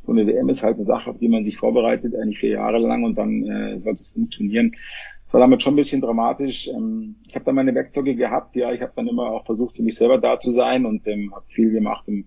[0.00, 2.78] so eine WM ist halt eine Sache, auf die man sich vorbereitet, eigentlich vier Jahre
[2.78, 4.72] lang und dann äh, sollte es funktionieren.
[5.24, 6.68] Das war damit schon ein bisschen dramatisch.
[6.68, 9.82] Ähm, ich habe dann meine Werkzeuge gehabt, ja, ich habe dann immer auch versucht, für
[9.82, 12.26] mich selber da zu sein und ähm, habe viel gemacht im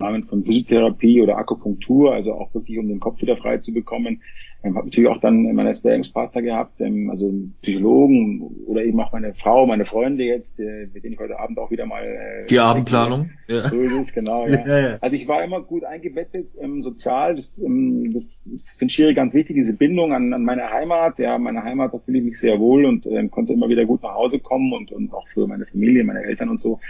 [0.00, 4.20] Rahmen von Physiotherapie oder Akupunktur, also auch wirklich, um den Kopf wieder frei zu bekommen.
[4.62, 9.32] Ähm, habe natürlich auch dann meine Sparringspartner gehabt, ähm, also Psychologen oder eben auch meine
[9.32, 12.58] Frau, meine Freunde jetzt, äh, mit denen ich heute Abend auch wieder mal äh, die
[12.58, 13.30] Abendplanung.
[13.48, 13.68] Ja.
[13.68, 14.46] So ist es, genau.
[14.50, 14.66] Ja.
[14.66, 14.98] ja, ja.
[15.00, 17.36] Also ich war immer gut eingebettet ähm, sozial.
[17.36, 21.18] Das, ähm, das ist für Schiri ganz wichtig, diese Bindung an, an meine Heimat.
[21.18, 24.02] Ja, meine Heimat, da fühle ich mich sehr wohl und ähm, konnte immer wieder gut
[24.02, 26.80] nach Hause kommen und, und auch für meine Familie, meine Eltern und so.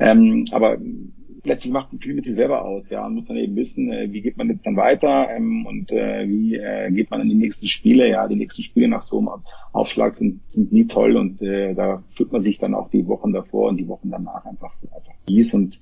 [0.00, 0.78] Ähm, aber
[1.44, 4.20] letztlich macht viel mit sich selber aus, ja, und muss dann eben wissen, äh, wie
[4.20, 7.66] geht man jetzt dann weiter ähm, und äh, wie äh, geht man an die nächsten
[7.66, 9.28] Spiele, ja, die nächsten Spiele nach so einem
[9.72, 13.32] Aufschlag sind, sind nie toll und äh, da fühlt man sich dann auch die Wochen
[13.32, 15.80] davor und die Wochen danach einfach, einfach mies und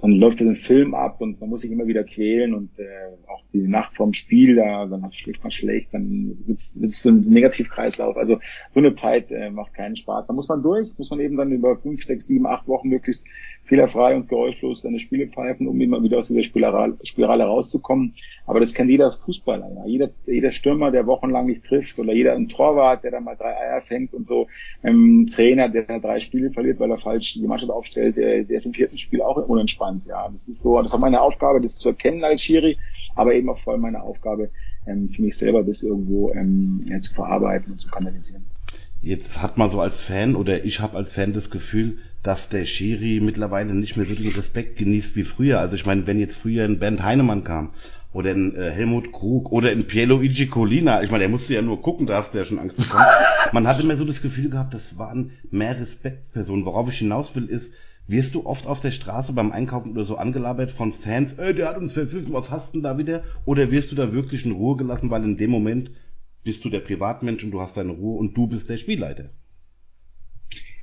[0.00, 2.84] dann läuft ein Film ab und man muss sich immer wieder quälen und äh,
[3.28, 7.20] auch die Nacht vorm Spiel, da dann schläft man schlecht, dann wird es so ein
[7.20, 8.16] Negativkreislauf.
[8.16, 8.38] Also
[8.70, 10.26] so eine Zeit äh, macht keinen Spaß.
[10.26, 13.26] Da muss man durch, muss man eben dann über fünf, sechs, sieben, acht Wochen möglichst
[13.64, 18.14] fehlerfrei und geräuschlos seine Spiele pfeifen, um immer wieder aus dieser Spirale, rauszukommen.
[18.46, 19.70] Aber das kennt jeder Fußballer.
[19.76, 19.86] Ja.
[19.86, 23.56] Jeder, jeder Stürmer, der wochenlang nicht trifft oder jeder ein Torwart, der da mal drei
[23.56, 24.46] Eier fängt und so,
[24.82, 28.66] ähm, Trainer, der drei Spiele verliert, weil er falsch die Mannschaft aufstellt, der, der ist
[28.66, 29.87] im vierten Spiel auch unentspannt.
[30.06, 32.78] Ja, das ist so, das war meine Aufgabe, das zu erkennen als Schiri,
[33.14, 34.50] aber eben auch voll meine Aufgabe,
[34.86, 38.44] ähm, für mich selber das irgendwo ähm, ja, zu verarbeiten und zu kanalisieren.
[39.00, 42.64] Jetzt hat man so als Fan oder ich habe als Fan das Gefühl, dass der
[42.64, 45.60] Schiri mittlerweile nicht mehr so den Respekt genießt wie früher.
[45.60, 47.70] Also ich meine, wenn jetzt früher ein Bernd Heinemann kam
[48.12, 51.80] oder ein äh, Helmut Krug oder ein Pierluigi Colina, ich meine, der musste ja nur
[51.80, 53.04] gucken, da hast du ja schon Angst bekommen.
[53.52, 56.64] Man hat immer so das Gefühl gehabt, das waren mehr Respektpersonen.
[56.64, 57.74] Worauf ich hinaus will, ist,
[58.08, 61.68] wirst du oft auf der Straße beim Einkaufen oder so angelabert von Fans, äh, der
[61.68, 63.22] hat uns verpfiffen, was hast du denn da wieder?
[63.44, 65.92] Oder wirst du da wirklich in Ruhe gelassen, weil in dem Moment
[66.42, 69.30] bist du der Privatmensch und du hast deine Ruhe und du bist der Spielleiter?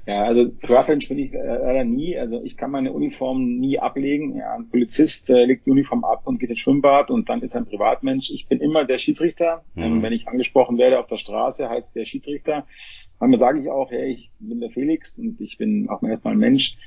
[0.07, 2.15] Ja, also Privatmensch bin ich äh, leider nie.
[2.15, 4.37] Also ich kann meine Uniform nie ablegen.
[4.37, 7.55] Ja, ein Polizist äh, legt die Uniform ab und geht ins Schwimmbad und dann ist
[7.55, 8.29] er ein Privatmensch.
[8.29, 9.65] Ich bin immer der Schiedsrichter.
[9.73, 9.83] Mhm.
[9.83, 12.67] Ähm, wenn ich angesprochen werde auf der Straße, heißt der Schiedsrichter.
[13.19, 16.39] Manchmal sage ich auch, hey, ich bin der Felix und ich bin auch erstmal ein
[16.39, 16.77] Mensch.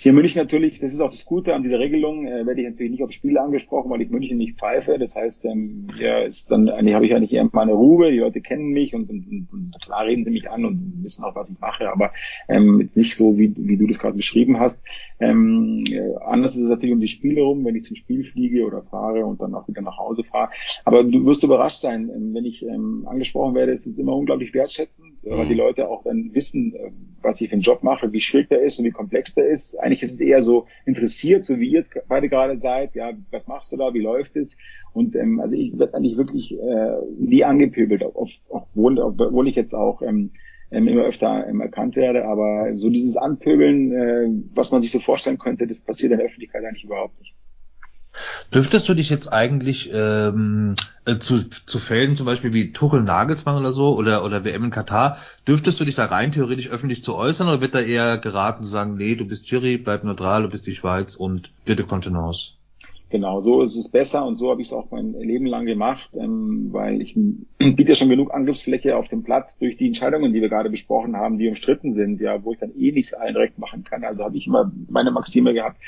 [0.00, 2.68] Hier in München natürlich, das ist auch das Gute an dieser Regelung, äh, werde ich
[2.68, 4.98] natürlich nicht auf Spiele angesprochen, weil ich München nicht pfeife.
[4.98, 8.40] Das heißt, ähm, ja, ist dann eigentlich habe ich eigentlich eher meine Ruhe, die Leute
[8.40, 11.50] kennen mich und, und, und, und klar reden sie mich an und wissen auch, was
[11.50, 12.12] ich mache, aber
[12.48, 14.82] ähm, jetzt nicht so, wie, wie du das gerade beschrieben hast.
[15.18, 18.64] Ähm, äh, anders ist es natürlich um die Spiele rum, wenn ich zum Spiel fliege
[18.64, 20.50] oder fahre und dann auch wieder nach Hause fahre.
[20.84, 24.54] Aber du wirst überrascht sein, ähm, wenn ich ähm, angesprochen werde, ist es immer unglaublich
[24.54, 25.60] wertschätzend, weil die mhm.
[25.60, 26.90] Leute auch dann wissen, äh,
[27.22, 29.76] was ich für einen Job mache, wie schwierig der ist und wie komplex der ist
[29.76, 32.94] eigentlich ist es eher so interessiert, so wie ihr jetzt beide gerade seid.
[32.94, 33.92] Ja, was machst du da?
[33.92, 34.56] Wie läuft es?
[34.92, 38.02] Und ähm, also ich werde eigentlich wirklich äh, nie angepöbelt,
[38.48, 40.30] obwohl, obwohl ich jetzt auch ähm,
[40.70, 42.24] ähm, immer öfter ähm, erkannt werde.
[42.24, 46.26] Aber so dieses Anpöbeln, äh, was man sich so vorstellen könnte, das passiert in der
[46.26, 47.34] Öffentlichkeit eigentlich überhaupt nicht.
[48.52, 53.56] Dürftest du dich jetzt eigentlich ähm, äh, zu, zu Fällen zum Beispiel wie Tuchel Nagelsmann
[53.56, 57.14] oder so oder, oder WM in Katar, dürftest du dich da rein theoretisch öffentlich zu
[57.14, 60.48] äußern oder wird da eher geraten zu sagen, nee, du bist Jury, bleib neutral, du
[60.48, 62.54] bist die Schweiz und bitte Kontenance?
[63.10, 66.10] Genau, so ist es besser und so habe ich es auch mein Leben lang gemacht,
[66.14, 67.14] ähm, weil ich
[67.58, 71.16] biete ja schon genug Angriffsfläche auf dem Platz durch die Entscheidungen, die wir gerade besprochen
[71.16, 74.04] haben, die umstritten sind, ja, wo ich dann eh nichts allen recht machen kann.
[74.04, 75.78] Also habe ich immer meine Maxime gehabt,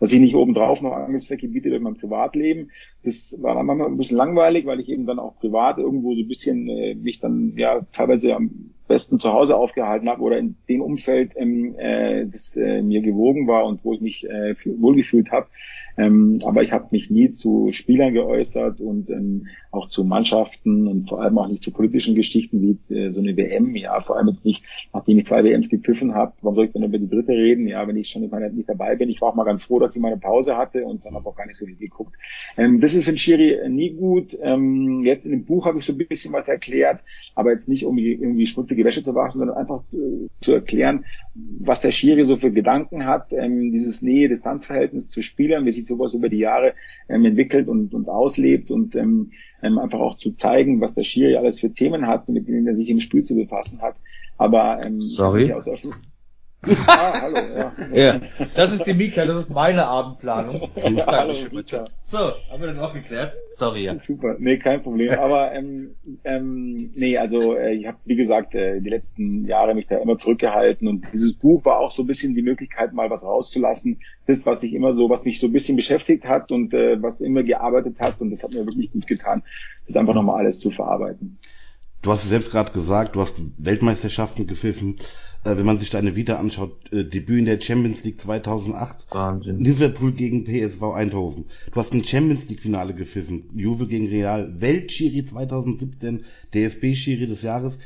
[0.00, 2.70] dass ich nicht obendrauf noch Angriffsfläche biete durch mein Privatleben.
[3.04, 6.22] Das war dann manchmal ein bisschen langweilig, weil ich eben dann auch privat irgendwo so
[6.22, 10.56] ein bisschen äh, mich dann ja teilweise am besten zu Hause aufgehalten habe oder in
[10.68, 15.30] dem Umfeld, ähm, äh, das äh, mir gewogen war und wo ich mich äh, wohlgefühlt
[15.30, 15.46] habe.
[15.96, 21.08] Ähm, aber ich habe mich nie zu Spielern geäußert und ähm, auch zu Mannschaften und
[21.08, 23.76] vor allem auch nicht zu politischen Geschichten wie jetzt, äh, so eine WM.
[23.76, 26.82] Ja, vor allem jetzt nicht, nachdem ich zwei WMs gepfiffen habe, warum soll ich dann
[26.82, 27.66] über die dritte reden?
[27.66, 29.08] Ja, wenn ich schon ich meine, nicht dabei bin.
[29.10, 31.36] Ich war auch mal ganz froh, dass ich meine Pause hatte und dann habe auch
[31.36, 32.16] gar nicht so viel geguckt.
[32.56, 34.36] Ähm, das ist für den Schiri nie gut.
[34.42, 37.84] Ähm, jetzt in dem Buch habe ich so ein bisschen was erklärt, aber jetzt nicht
[37.84, 42.36] um irgendwie schmutzige Wäsche zu waschen, sondern einfach äh, zu erklären, was der Schiri so
[42.36, 46.74] für Gedanken hat, ähm, dieses Nähe-Distanz-Verhältnis zu Spielern, wie sich sowas über die Jahre
[47.08, 51.36] ähm, entwickelt und, und auslebt und ähm, ähm, einfach auch zu zeigen, was der Schiri
[51.36, 53.96] alles für Themen hat, mit denen er sich im Spiel zu befassen hat.
[54.38, 55.52] Aber ähm, Sorry.
[55.52, 55.66] Aus
[56.62, 57.36] ah, hallo,
[57.92, 58.12] ja.
[58.12, 58.20] ja.
[58.54, 60.70] Das ist die Mika, das ist meine Abendplanung.
[60.90, 61.82] Ja, hallo, Mika.
[61.98, 63.34] So, haben wir das auch geklärt?
[63.50, 63.98] Sorry, ja.
[63.98, 65.12] Super, nee, kein Problem.
[65.12, 65.94] Aber ähm,
[66.24, 70.18] ähm, nee, also äh, ich habe, wie gesagt, äh, die letzten Jahre mich da immer
[70.18, 74.00] zurückgehalten und dieses Buch war auch so ein bisschen die Möglichkeit, mal was rauszulassen.
[74.26, 77.20] Das, was ich immer so, was mich so ein bisschen beschäftigt hat und äh, was
[77.20, 79.42] immer gearbeitet hat und das hat mir wirklich gut getan,
[79.86, 81.38] das einfach nochmal alles zu verarbeiten.
[82.02, 84.96] Du hast es selbst gerade gesagt, du hast Weltmeisterschaften gepfiffen
[85.42, 89.06] wenn man sich deine Vita anschaut, äh, Debüt in der Champions League 2008.
[89.10, 89.64] Wahnsinn.
[89.64, 91.46] Liverpool gegen PSV Eindhoven.
[91.72, 93.48] Du hast ein Champions League Finale gepfiffen.
[93.54, 94.60] Juve gegen Real.
[94.60, 96.24] Weltschiri 2017.
[96.52, 97.78] DFB-Schiri des Jahres.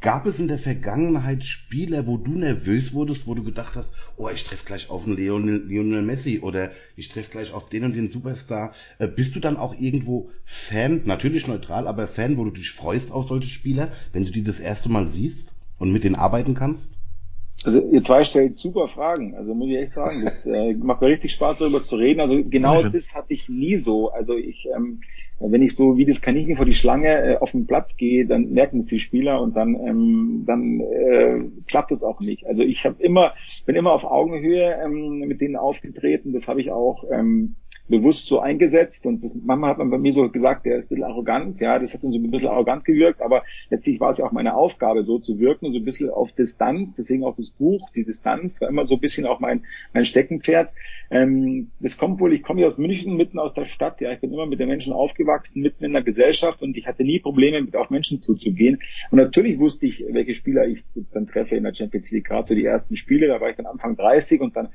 [0.00, 4.28] Gab es in der Vergangenheit Spieler, wo du nervös wurdest, wo du gedacht hast, oh,
[4.28, 7.96] ich treffe gleich auf einen Lionel, Lionel Messi oder ich treffe gleich auf den und
[7.96, 8.72] den Superstar.
[9.00, 13.10] Äh, bist du dann auch irgendwo Fan, natürlich neutral, aber Fan, wo du dich freust
[13.10, 15.57] auf solche Spieler, wenn du die das erste Mal siehst?
[15.78, 16.98] Und mit denen arbeiten kannst?
[17.64, 19.34] Also ihr zwei stellt super Fragen.
[19.34, 22.20] Also muss ich echt sagen, das äh, macht mir richtig Spaß darüber zu reden.
[22.20, 22.92] Also genau mhm.
[22.92, 24.10] das hatte ich nie so.
[24.12, 25.00] Also ich, ähm,
[25.40, 28.52] wenn ich so wie das Kaninchen vor die Schlange äh, auf den Platz gehe, dann
[28.52, 32.46] merken es die Spieler und dann ähm, dann äh, klappt es auch nicht.
[32.46, 33.34] Also ich habe immer
[33.66, 36.32] bin immer auf Augenhöhe ähm, mit denen aufgetreten.
[36.32, 37.56] Das habe ich auch ähm,
[37.88, 39.06] bewusst so eingesetzt.
[39.06, 41.78] Und das, manchmal hat man bei mir so gesagt, der ist ein bisschen arrogant, ja,
[41.78, 44.54] das hat dann so ein bisschen arrogant gewirkt, aber letztlich war es ja auch meine
[44.54, 48.60] Aufgabe, so zu wirken, so ein bisschen auf Distanz, deswegen auch das Buch, die Distanz
[48.60, 50.72] war immer so ein bisschen auch mein, mein Steckenpferd.
[51.10, 54.20] Ähm, das kommt wohl, ich komme ja aus München, mitten aus der Stadt, ja, ich
[54.20, 56.62] bin immer mit den Menschen aufgewachsen, mitten in der Gesellschaft.
[56.62, 58.80] Und ich hatte nie Probleme, mit auf Menschen zuzugehen.
[59.10, 62.48] Und natürlich wusste ich, welche Spieler ich jetzt dann treffe in der Champions League, gerade
[62.48, 64.68] so die ersten Spiele, da war ich dann Anfang 30 und dann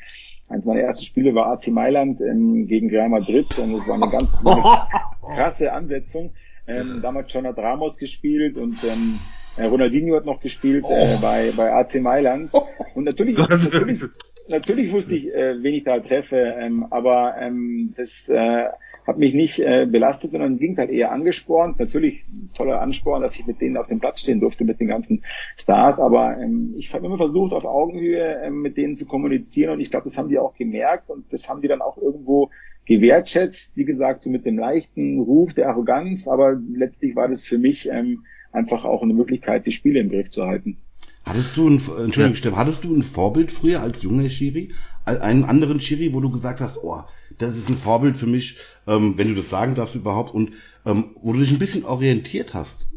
[0.49, 4.09] eins meiner ersten Spiele war AC Mailand ähm, gegen Real Madrid und es war eine
[4.09, 4.61] ganz eine
[5.35, 6.33] krasse Ansetzung.
[6.65, 9.19] Ähm, damals schon hat Ramos gespielt und ähm,
[9.57, 12.51] äh, Ronaldinho hat noch gespielt äh, bei, bei AC Mailand.
[12.95, 14.01] Und natürlich, natürlich,
[14.47, 18.65] natürlich wusste ich, äh, wen ich da treffe, ähm, aber ähm, das äh,
[19.05, 21.79] hat mich nicht äh, belastet, sondern im Gegenteil eher angespornt.
[21.79, 25.23] Natürlich toller Ansporn, dass ich mit denen auf dem Platz stehen durfte, mit den ganzen
[25.57, 25.99] Stars.
[25.99, 29.89] Aber ähm, ich habe immer versucht, auf Augenhöhe ähm, mit denen zu kommunizieren und ich
[29.89, 32.49] glaube, das haben die auch gemerkt und das haben die dann auch irgendwo
[32.85, 37.57] gewertschätzt, wie gesagt, so mit dem leichten Ruf der Arroganz, aber letztlich war das für
[37.57, 40.77] mich ähm, einfach auch eine Möglichkeit, die Spiele im Griff zu halten.
[41.25, 42.35] Hattest du ein, Entschuldigung, ja.
[42.35, 44.71] Steff, hattest du ein Vorbild früher als junger Schiri?
[45.05, 46.97] Einen anderen Schiri, wo du gesagt hast, oh,
[47.37, 50.53] das ist ein Vorbild für mich, ähm, wenn du das sagen darfst überhaupt, und
[50.85, 52.87] ähm, wo du dich ein bisschen orientiert hast?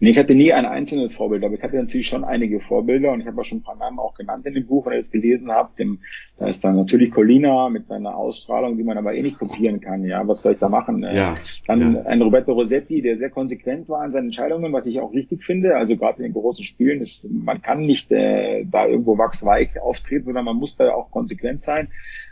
[0.00, 3.20] Nee, ich hatte nie ein einzelnes Vorbild, aber ich hatte natürlich schon einige Vorbilder und
[3.20, 5.10] ich habe auch schon ein paar Namen auch genannt in dem Buch, wenn ihr es
[5.10, 5.78] gelesen habt.
[5.78, 6.00] Dem,
[6.38, 10.04] da ist dann natürlich Colina mit seiner Ausstrahlung, die man aber eh nicht kopieren kann.
[10.04, 11.02] Ja, was soll ich da machen?
[11.04, 11.34] Äh, ja,
[11.66, 12.02] dann ja.
[12.02, 15.76] ein Roberto Rossetti, der sehr konsequent war in seinen Entscheidungen, was ich auch richtig finde.
[15.76, 20.26] Also gerade in den großen Spielen ist, man kann nicht äh, da irgendwo wachsweich auftreten,
[20.26, 21.88] sondern man muss da auch konsequent sein.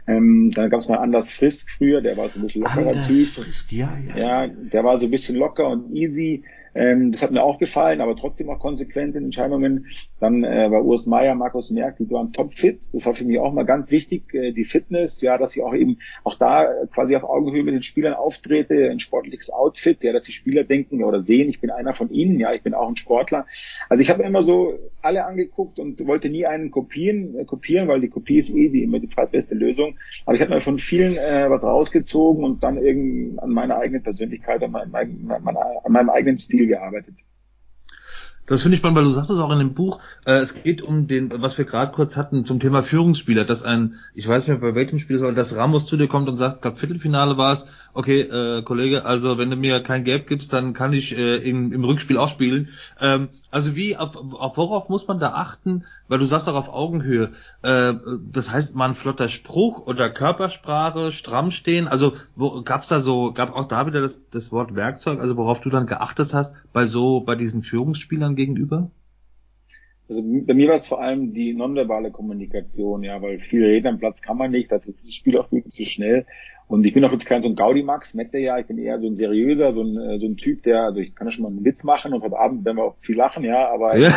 [0.06, 3.06] Ähm, dann gab es mal Anders Frisk früher, der war so ein bisschen lockerer Anders
[3.06, 3.28] Typ.
[3.28, 4.46] Frisk, ja, ja.
[4.46, 6.42] Ja, der war so ein bisschen locker und easy.
[6.74, 9.86] Ähm, das hat mir auch gefallen, aber trotzdem auch konsequent in Entscheidungen.
[10.20, 12.80] Dann äh, bei Urs Meier, Markus Merck, die waren topfit.
[12.92, 15.74] Das war für mich auch mal ganz wichtig, äh, die Fitness, ja, dass ich auch
[15.74, 20.24] eben auch da quasi auf Augenhöhe mit den Spielern auftrete, ein sportliches Outfit, ja, dass
[20.24, 22.96] die Spieler denken oder sehen, ich bin einer von ihnen, ja, ich bin auch ein
[22.96, 23.46] Sportler.
[23.88, 28.00] Also ich habe immer so alle angeguckt und wollte nie einen kopieren, äh, kopieren, weil
[28.00, 29.98] die Kopie ist eh die immer die zweitbeste Lösung.
[30.24, 34.02] Aber ich habe mir von vielen äh, was rausgezogen und dann irgendwie an meiner eigenen
[34.02, 37.16] Persönlichkeit, an meinem, an meinem eigenen Stil gearbeitet.
[38.46, 40.00] Das finde ich spannend, weil du sagst es auch in dem Buch.
[40.26, 43.94] Äh, es geht um den, was wir gerade kurz hatten, zum Thema Führungsspieler, dass ein,
[44.14, 46.38] ich weiß nicht mehr bei welchem Spiel es war, dass Ramos zu dir kommt und
[46.38, 50.52] sagt, glaube Viertelfinale war es, okay, äh, Kollege, also wenn du mir kein Gap gibst,
[50.52, 52.70] dann kann ich äh, im, im Rückspiel auch spielen.
[53.00, 55.84] Ähm, also wie, auf, auf worauf muss man da achten?
[56.08, 57.32] Weil du sagst auch auf Augenhöhe.
[57.60, 57.94] Äh,
[58.30, 61.86] das heißt, mal ein flotter Spruch oder Körpersprache, stramm stehen.
[61.86, 65.60] Also wo, gab's da so, gab auch da wieder das, das Wort Werkzeug, also worauf
[65.60, 68.90] du dann geachtet hast bei so, bei diesen Führungsspielern gegenüber?
[70.08, 73.98] Also bei mir war es vor allem die nonverbale Kommunikation, ja, weil viel reden am
[73.98, 76.26] Platz kann man nicht, also das Spiel auch viel zu schnell.
[76.68, 79.00] Und ich bin auch jetzt kein so ein Gaudi-Max, merkt ihr ja, ich bin eher
[79.00, 81.42] so ein seriöser, so ein, äh, so ein Typ, der, also ich kann ja schon
[81.42, 84.12] mal einen Witz machen und heute Abend werden wir auch viel lachen, ja, aber, ja.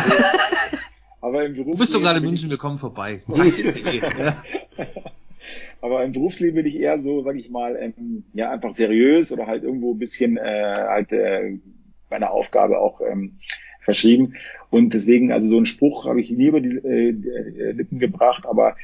[1.20, 1.72] aber im Berufsleben.
[1.72, 3.20] Du bist doch gerade in München, wir kommen vorbei.
[5.80, 9.46] aber im Berufsleben bin ich eher so, sag ich mal, ähm, ja, einfach seriös oder
[9.46, 11.58] halt irgendwo ein bisschen äh, halt äh,
[12.10, 13.38] meiner Aufgabe auch ähm,
[13.86, 14.34] verschrieben.
[14.68, 18.44] Und deswegen, also so einen Spruch habe ich nie über die äh, äh Lippen gebracht,
[18.44, 18.76] aber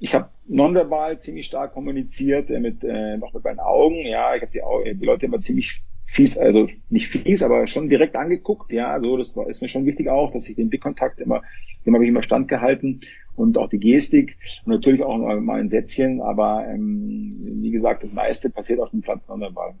[0.00, 4.04] ich habe nonverbal ziemlich stark kommuniziert, äh, mit, äh, auch mit meinen Augen.
[4.04, 8.16] Ja, ich habe die, die Leute immer ziemlich fies, also nicht fies, aber schon direkt
[8.16, 8.72] angeguckt.
[8.72, 11.42] Ja, so das war, ist mir schon wichtig auch, dass ich den Blickkontakt immer,
[11.86, 13.00] dem habe ich immer standgehalten
[13.36, 16.20] und auch die Gestik und natürlich auch mal ein Sätzchen.
[16.20, 19.74] Aber ähm, wie gesagt, das meiste passiert auf dem Platz nonverbal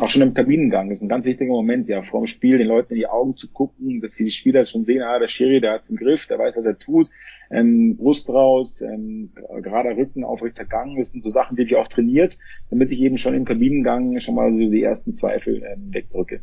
[0.00, 0.90] auch schon im Kabinengang.
[0.90, 3.50] Ist ein ganz wichtiger Moment, ja, vor dem Spiel den Leuten in die Augen zu
[3.50, 6.38] gucken, dass sie die Spieler schon sehen, ah, der Schiri, der hat's im Griff, der
[6.38, 7.10] weiß, was er tut,
[7.50, 9.32] ähm, Brust raus, ähm,
[9.62, 12.38] gerader Rücken, aufrechter Gang, das sind so Sachen, die ich auch trainiert,
[12.70, 16.40] damit ich eben schon im Kabinengang schon mal so die ersten Zweifel ähm, wegdrücke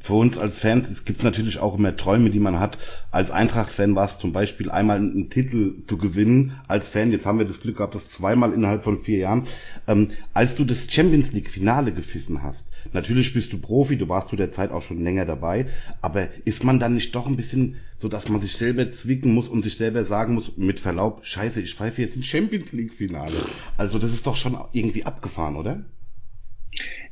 [0.00, 2.76] für uns als Fans, es gibt natürlich auch immer Träume, die man hat.
[3.10, 7.12] Als Eintracht-Fan war es zum Beispiel einmal einen Titel zu gewinnen als Fan.
[7.12, 9.44] Jetzt haben wir das Glück gehabt, das zweimal innerhalb von vier Jahren.
[9.86, 14.36] Ähm, als du das Champions League-Finale gefissen hast, natürlich bist du Profi, du warst zu
[14.36, 15.66] der Zeit auch schon länger dabei,
[16.02, 19.48] aber ist man dann nicht doch ein bisschen so, dass man sich selber zwicken muss
[19.48, 23.36] und sich selber sagen muss, mit Verlaub, scheiße, ich pfeife jetzt ein Champions League-Finale.
[23.76, 25.84] Also das ist doch schon irgendwie abgefahren, oder?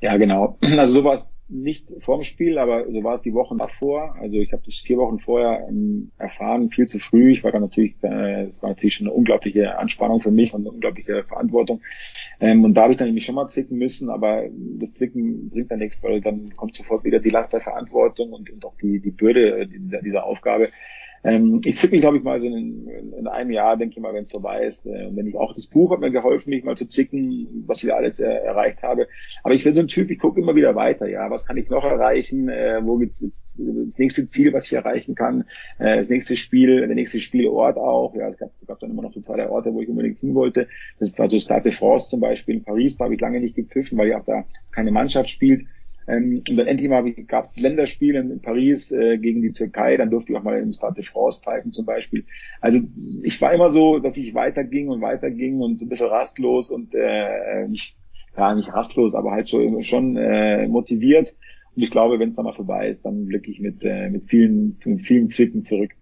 [0.01, 0.59] Ja, genau.
[0.61, 4.17] Also sowas nicht vorm Spiel, aber so war es die Wochen davor.
[4.21, 7.33] Also ich habe das vier Wochen vorher ähm, erfahren, viel zu früh.
[7.33, 10.63] Ich war da natürlich, äh, es war natürlich schon eine unglaubliche Anspannung für mich und
[10.63, 11.81] eine unglaubliche Verantwortung.
[12.41, 14.45] Ähm, und da habe ich dann nämlich schon mal zwicken müssen, aber
[14.79, 18.51] das Zwicken bringt dann nichts, weil dann kommt sofort wieder die Last der Verantwortung und,
[18.51, 20.71] und auch die, die Bürde dieser, dieser Aufgabe.
[21.25, 24.25] Ähm, ich mich, glaube ich, mal so in, in, einem Jahr, denke ich mal, wenn
[24.25, 24.87] es vorbei ist.
[24.87, 27.89] Äh, wenn ich auch das Buch hat mir geholfen, mich mal zu zicken, was ich
[27.89, 29.09] da alles äh, erreicht habe.
[29.43, 31.09] Aber ich bin so ein Typ, ich gucke immer wieder weiter.
[31.09, 32.51] Ja, was kann ich noch erreichen?
[32.51, 35.45] Äh, wo gibt's jetzt das nächste Ziel, was ich erreichen kann?
[35.79, 38.15] Äh, das nächste Spiel, der nächste Spielort auch.
[38.15, 40.35] Ja, es gab, gab dann immer noch so zwei drei Orte, wo ich unbedingt hin
[40.35, 40.69] wollte.
[40.99, 42.99] Das war so Stade de France zum Beispiel in Paris.
[42.99, 45.65] Da habe ich lange nicht gepfiffen, weil ja auch da keine Mannschaft spielt.
[46.07, 50.11] Ähm, und dann endlich mal gab es Länderspiele in Paris äh, gegen die Türkei, dann
[50.11, 52.25] durfte ich auch mal im Stade de France pfeifen zum Beispiel.
[52.61, 52.79] Also
[53.23, 57.67] ich war immer so, dass ich weiterging und weiterging und ein bisschen rastlos und äh,
[57.69, 57.97] nicht,
[58.37, 61.35] ja nicht rastlos, aber halt schon, schon äh, motiviert.
[61.75, 64.25] Und ich glaube, wenn es dann mal vorbei ist, dann blicke ich mit, äh, mit
[64.25, 65.93] vielen, mit vielen Zwicken zurück.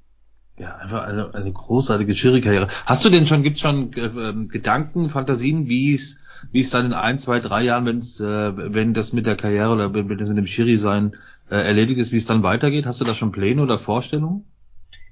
[0.59, 2.69] Ja, einfach eine, eine großartige Schiri-Karriere.
[2.87, 6.19] Hast du denn schon, gibt's schon äh, ähm, Gedanken, Fantasien, wie es
[6.51, 9.71] wie es dann in ein, zwei, drei Jahren, wenn's, äh, wenn das mit der Karriere
[9.71, 11.13] oder wenn das mit dem Schiri sein
[11.51, 12.87] äh, erledigt ist, wie es dann weitergeht?
[12.87, 14.45] Hast du da schon Pläne oder Vorstellungen?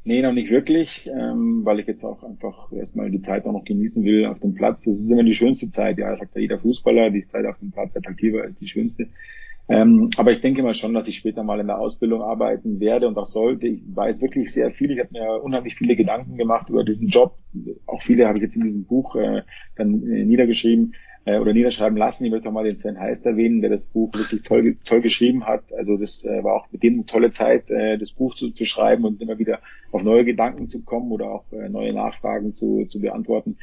[0.03, 3.65] Nee, noch nicht wirklich, ähm, weil ich jetzt auch einfach erstmal die Zeit auch noch
[3.65, 4.85] genießen will auf dem Platz.
[4.85, 7.71] Das ist immer die schönste Zeit, ja, sagt ja jeder Fußballer, die Zeit auf dem
[7.71, 9.09] Platz attraktiver ist die schönste.
[9.71, 13.07] Ähm, aber ich denke mal schon, dass ich später mal in der Ausbildung arbeiten werde
[13.07, 13.69] und auch sollte.
[13.69, 14.91] Ich weiß wirklich sehr viel.
[14.91, 17.39] Ich habe mir unheimlich viele Gedanken gemacht über diesen Job.
[17.87, 19.43] Auch viele habe ich jetzt in diesem Buch äh,
[19.77, 22.25] dann äh, niedergeschrieben äh, oder niederschreiben lassen.
[22.25, 25.47] Ich möchte auch mal den Sven Heist erwähnen, der das Buch wirklich toll, toll geschrieben
[25.47, 25.73] hat.
[25.73, 28.65] Also das äh, war auch mit dem eine tolle Zeit, äh, das Buch zu, zu
[28.65, 29.61] schreiben und immer wieder
[29.93, 33.57] auf neue Gedanken zu kommen oder auch äh, neue Nachfragen zu, zu beantworten.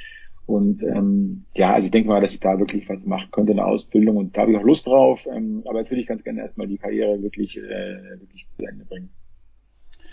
[0.48, 3.58] Und ähm, ja, also ich denke mal, dass ich da wirklich was machen könnte in
[3.58, 5.28] der Ausbildung und da habe ich auch Lust drauf.
[5.32, 7.62] Ähm, aber jetzt würde ich ganz gerne erstmal die Karriere wirklich, äh,
[8.20, 9.10] wirklich zu Ende bringen.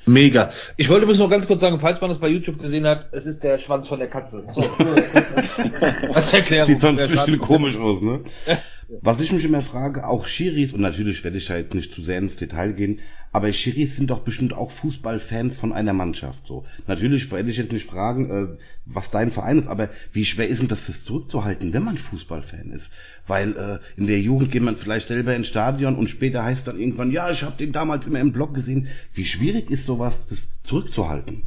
[0.07, 0.51] Mega.
[0.77, 3.27] Ich wollte übrigens noch ganz kurz sagen, falls man das bei YouTube gesehen hat, es
[3.27, 4.45] ist der Schwanz von der Katze.
[4.53, 4.61] So,
[6.13, 6.67] als Erklärung.
[6.67, 8.21] Sieht sonst ein bisschen komisch aus, ne?
[9.01, 12.19] Was ich mich immer frage, auch Schiris, und natürlich werde ich halt nicht zu sehr
[12.19, 13.01] ins Detail gehen,
[13.33, 16.47] aber Schiris sind doch bestimmt auch Fußballfans von einer Mannschaft.
[16.47, 20.49] So, natürlich werde ich jetzt nicht fragen, äh, was dein Verein ist, aber wie schwer
[20.49, 22.91] ist denn das, das zurückzuhalten, wenn man Fußballfan ist?
[23.27, 26.79] Weil äh, in der Jugend geht man vielleicht selber ins Stadion und später heißt dann
[26.79, 28.89] irgendwann, ja, ich habe den damals immer im Blog gesehen.
[29.15, 31.43] Wie schwierig ist sowas, das zurückzuhalten?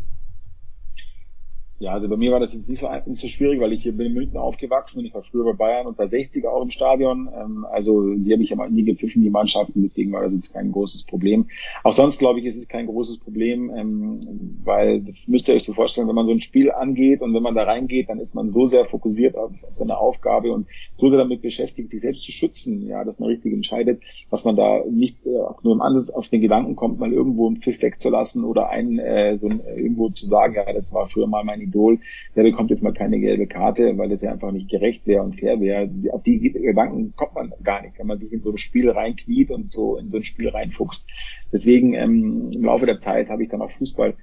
[1.79, 3.91] Ja, also bei mir war das jetzt nicht so, nicht so schwierig, weil ich hier
[3.91, 7.29] bin in München aufgewachsen und ich war früher bei Bayern unter 60er auch im Stadion.
[7.31, 10.71] Ähm, also die habe ich aber nie gepfiffen, die Mannschaften, deswegen war das jetzt kein
[10.71, 11.49] großes Problem.
[11.83, 15.65] Auch sonst glaube ich, ist es kein großes Problem, ähm, weil das müsst ihr euch
[15.65, 18.33] so vorstellen, wenn man so ein Spiel angeht und wenn man da reingeht, dann ist
[18.33, 22.23] man so sehr fokussiert auf, auf seine Aufgabe und so sehr damit beschäftigt, sich selbst
[22.23, 25.81] zu schützen, ja, dass man richtig entscheidet, dass man da nicht äh, auch nur im
[25.81, 29.63] Ansatz auf den Gedanken kommt, mal irgendwo einen Pfiff wegzulassen oder einen äh, so ein,
[29.63, 31.99] äh, irgendwo zu sagen, ja, das war früher mal meine Idol,
[32.35, 35.39] der bekommt jetzt mal keine gelbe Karte, weil das ja einfach nicht gerecht wäre und
[35.39, 35.89] fair wäre.
[36.11, 39.51] Auf die Gedanken kommt man gar nicht, wenn man sich in so ein Spiel reinkniet
[39.51, 41.05] und so in so ein Spiel reinfuchst.
[41.51, 44.15] Deswegen ähm, im Laufe der Zeit habe ich dann auf Fußball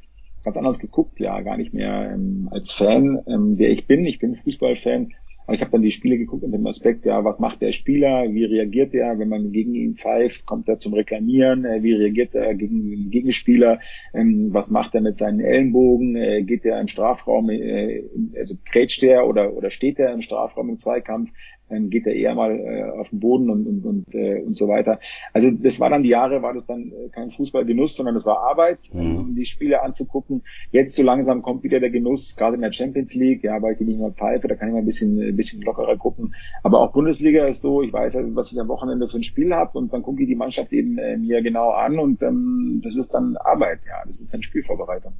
[0.44, 4.04] ganz anders geguckt, ja, gar nicht mehr ähm, als Fan, ähm, der ich bin.
[4.04, 5.14] Ich bin Fußballfan,
[5.46, 8.32] aber ich habe dann die Spiele geguckt unter dem Aspekt, ja, was macht der Spieler,
[8.32, 12.34] wie reagiert er, wenn man gegen ihn pfeift, kommt er zum Reklamieren, äh, wie reagiert
[12.34, 13.80] er gegen den Gegenspieler,
[14.14, 18.04] ähm, was macht er mit seinen Ellenbogen, äh, geht er im Strafraum, äh,
[18.36, 21.30] also grätscht er oder, oder steht er im Strafraum im Zweikampf,
[21.74, 24.68] dann geht er eher mal äh, auf den Boden und, und, und, äh, und so
[24.68, 24.98] weiter.
[25.32, 28.38] Also das war dann die Jahre, war das dann äh, kein Fußballgenuss, sondern das war
[28.38, 29.16] Arbeit, mhm.
[29.16, 30.42] um die Spiele anzugucken.
[30.70, 33.80] Jetzt so langsam kommt wieder der Genuss, gerade in der Champions League, ja, weil ich
[33.80, 36.34] nicht mehr pfeife, da kann ich mal ein bisschen, ein bisschen lockerer gucken.
[36.62, 39.78] Aber auch Bundesliga ist so, ich weiß, was ich am Wochenende für ein Spiel habe
[39.78, 43.12] und dann gucke ich die Mannschaft eben äh, mir genau an und ähm, das ist
[43.12, 45.14] dann Arbeit, ja, das ist dann Spielvorbereitung.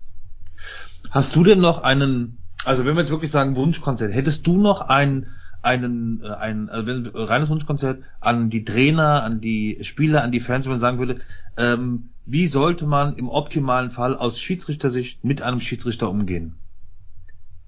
[1.10, 4.80] Hast du denn noch einen, also wenn wir jetzt wirklich sagen Wunschkonzert, hättest du noch
[4.82, 5.26] einen
[5.64, 10.40] einen, äh, ein, also wenn, reines Wunschkonzert an die Trainer, an die Spieler, an die
[10.40, 11.20] Fans, wenn man sagen würde,
[11.56, 16.63] ähm, wie sollte man im optimalen Fall aus Schiedsrichtersicht mit einem Schiedsrichter umgehen?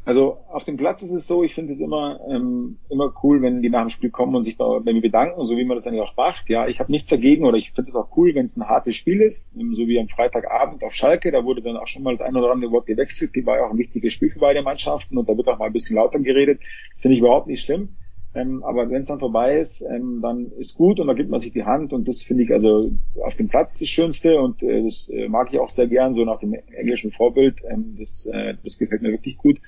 [0.07, 3.61] Also auf dem Platz ist es so, ich finde es immer ähm, immer cool, wenn
[3.61, 5.85] die nach dem Spiel kommen und sich bei, bei mir bedanken, so wie man das
[5.85, 6.49] eigentlich auch macht.
[6.49, 8.95] Ja, ich habe nichts dagegen oder ich finde es auch cool, wenn es ein hartes
[8.95, 11.33] Spiel ist, so wie am Freitagabend auf Schalke.
[11.33, 13.35] Da wurde dann auch schon mal das ein oder andere Wort gewechselt.
[13.35, 15.67] Die war ja auch ein wichtiges Spiel für beide Mannschaften und da wird auch mal
[15.67, 16.61] ein bisschen lauter geredet.
[16.93, 17.97] Das finde ich überhaupt nicht schlimm.
[18.37, 21.41] Ähm, aber wenn es dann vorbei ist, ähm, dann ist gut und da gibt man
[21.41, 22.91] sich die Hand und das finde ich also
[23.25, 26.23] auf dem Platz das Schönste und äh, das äh, mag ich auch sehr gern, so
[26.25, 27.63] nach dem englischen Vorbild.
[27.67, 29.59] Ähm, das, äh, das gefällt mir wirklich gut.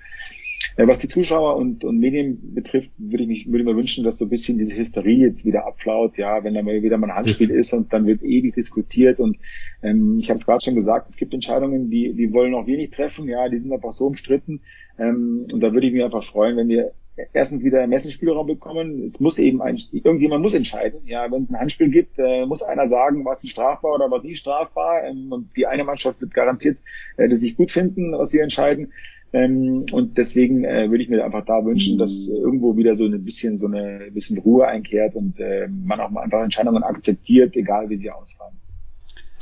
[0.77, 4.05] Äh, was die Zuschauer und, und Medien betrifft, würde ich, mich, würde ich mir wünschen,
[4.05, 7.09] dass so ein bisschen diese Hysterie jetzt wieder abflaut, ja, wenn da mal wieder mal
[7.09, 9.39] ein Handspiel ist und dann wird ewig diskutiert und
[9.83, 12.91] ähm, ich habe es gerade schon gesagt, es gibt Entscheidungen, die, die wollen auch wenig
[12.91, 14.61] treffen, ja, die sind einfach so umstritten
[14.99, 16.93] ähm, und da würde ich mich einfach freuen, wenn wir
[17.33, 19.05] erstens wieder Messenspielraum bekommen.
[19.05, 21.01] Es muss eben ein, irgendjemand muss entscheiden.
[21.07, 24.23] Ja, wenn es ein Handspiel gibt, äh, muss einer sagen, was ist strafbar oder was
[24.23, 25.05] nicht strafbar.
[25.05, 26.79] Ähm, und die eine Mannschaft wird garantiert
[27.17, 28.93] äh, das nicht gut finden, was sie entscheiden.
[29.33, 33.25] Ähm, und deswegen äh, würde ich mir einfach da wünschen, dass irgendwo wieder so ein
[33.25, 37.55] bisschen so eine ein bisschen Ruhe einkehrt und äh, man auch mal einfach Entscheidungen akzeptiert,
[37.55, 38.55] egal wie sie ausfallen.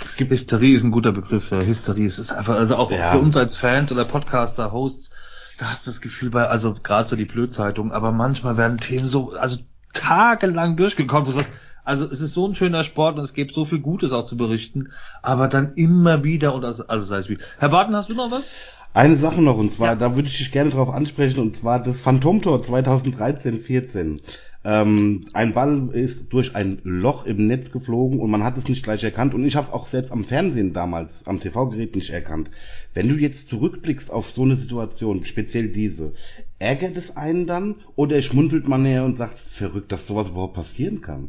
[0.04, 1.50] Es gibt Hysterie ist ein guter Begriff.
[1.50, 1.62] Ja.
[1.62, 3.12] Hysterie ist einfach, also auch ja.
[3.12, 5.12] für uns als Fans oder Podcaster, Hosts,
[5.58, 9.06] da hast du das Gefühl bei, also gerade so die Blödzeitung, aber manchmal werden Themen
[9.06, 9.58] so, also
[9.92, 11.52] tagelang durchgekommen, wo du sagst,
[11.84, 14.36] also es ist so ein schöner Sport und es gibt so viel Gutes auch zu
[14.36, 14.90] berichten,
[15.22, 17.38] aber dann immer wieder und also, also sei es wie.
[17.58, 18.50] Herr Barton, hast du noch was?
[18.92, 19.94] Eine Sache noch, und zwar, ja.
[19.94, 24.20] da würde ich dich gerne drauf ansprechen, und zwar das Phantomtor 2013-14.
[24.64, 28.82] Ähm, ein Ball ist durch ein Loch im Netz geflogen und man hat es nicht
[28.82, 29.32] gleich erkannt.
[29.32, 32.50] Und ich habe es auch selbst am Fernsehen damals, am TV-Gerät nicht erkannt.
[32.96, 36.14] Wenn du jetzt zurückblickst auf so eine Situation, speziell diese,
[36.58, 41.02] ärgert es einen dann oder schmunzelt man näher und sagt, verrückt, dass sowas überhaupt passieren
[41.02, 41.28] kann?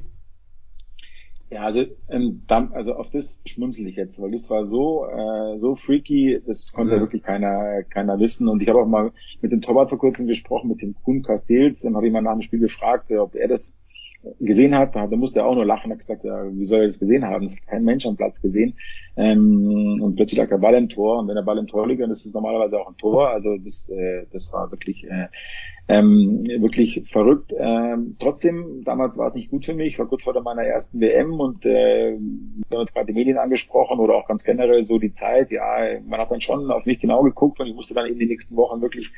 [1.49, 5.59] Ja, also, ähm, dann, also auf das schmunzel ich jetzt, weil das war so äh,
[5.59, 7.01] so freaky, das konnte ja.
[7.01, 8.47] wirklich keiner keiner wissen.
[8.47, 11.81] Und ich habe auch mal mit dem Torwart vor kurzem gesprochen, mit dem Kuhn Castells,
[11.81, 13.77] dann habe ich mal nach dem Spiel gefragt, ob er das
[14.39, 16.99] gesehen hat, da musste er auch nur lachen, hat gesagt, ja, wie soll er das
[16.99, 17.43] gesehen haben?
[17.45, 18.75] Das hat kein Mensch am Platz gesehen.
[19.15, 22.01] Ähm, und plötzlich lag der Ball im Tor und wenn der Ball im Tor liegt,
[22.01, 23.29] dann ist es normalerweise auch ein Tor.
[23.29, 25.27] Also das, äh, das war wirklich äh,
[25.89, 27.53] ähm, wirklich verrückt.
[27.57, 29.93] Ähm, trotzdem, damals war es nicht gut für mich.
[29.93, 33.37] Ich war kurz vor meiner ersten WM und äh, wir haben uns gerade die Medien
[33.37, 35.49] angesprochen oder auch ganz generell so die Zeit.
[35.51, 38.27] Ja, man hat dann schon auf mich genau geguckt und ich musste dann in den
[38.27, 39.11] nächsten Wochen wirklich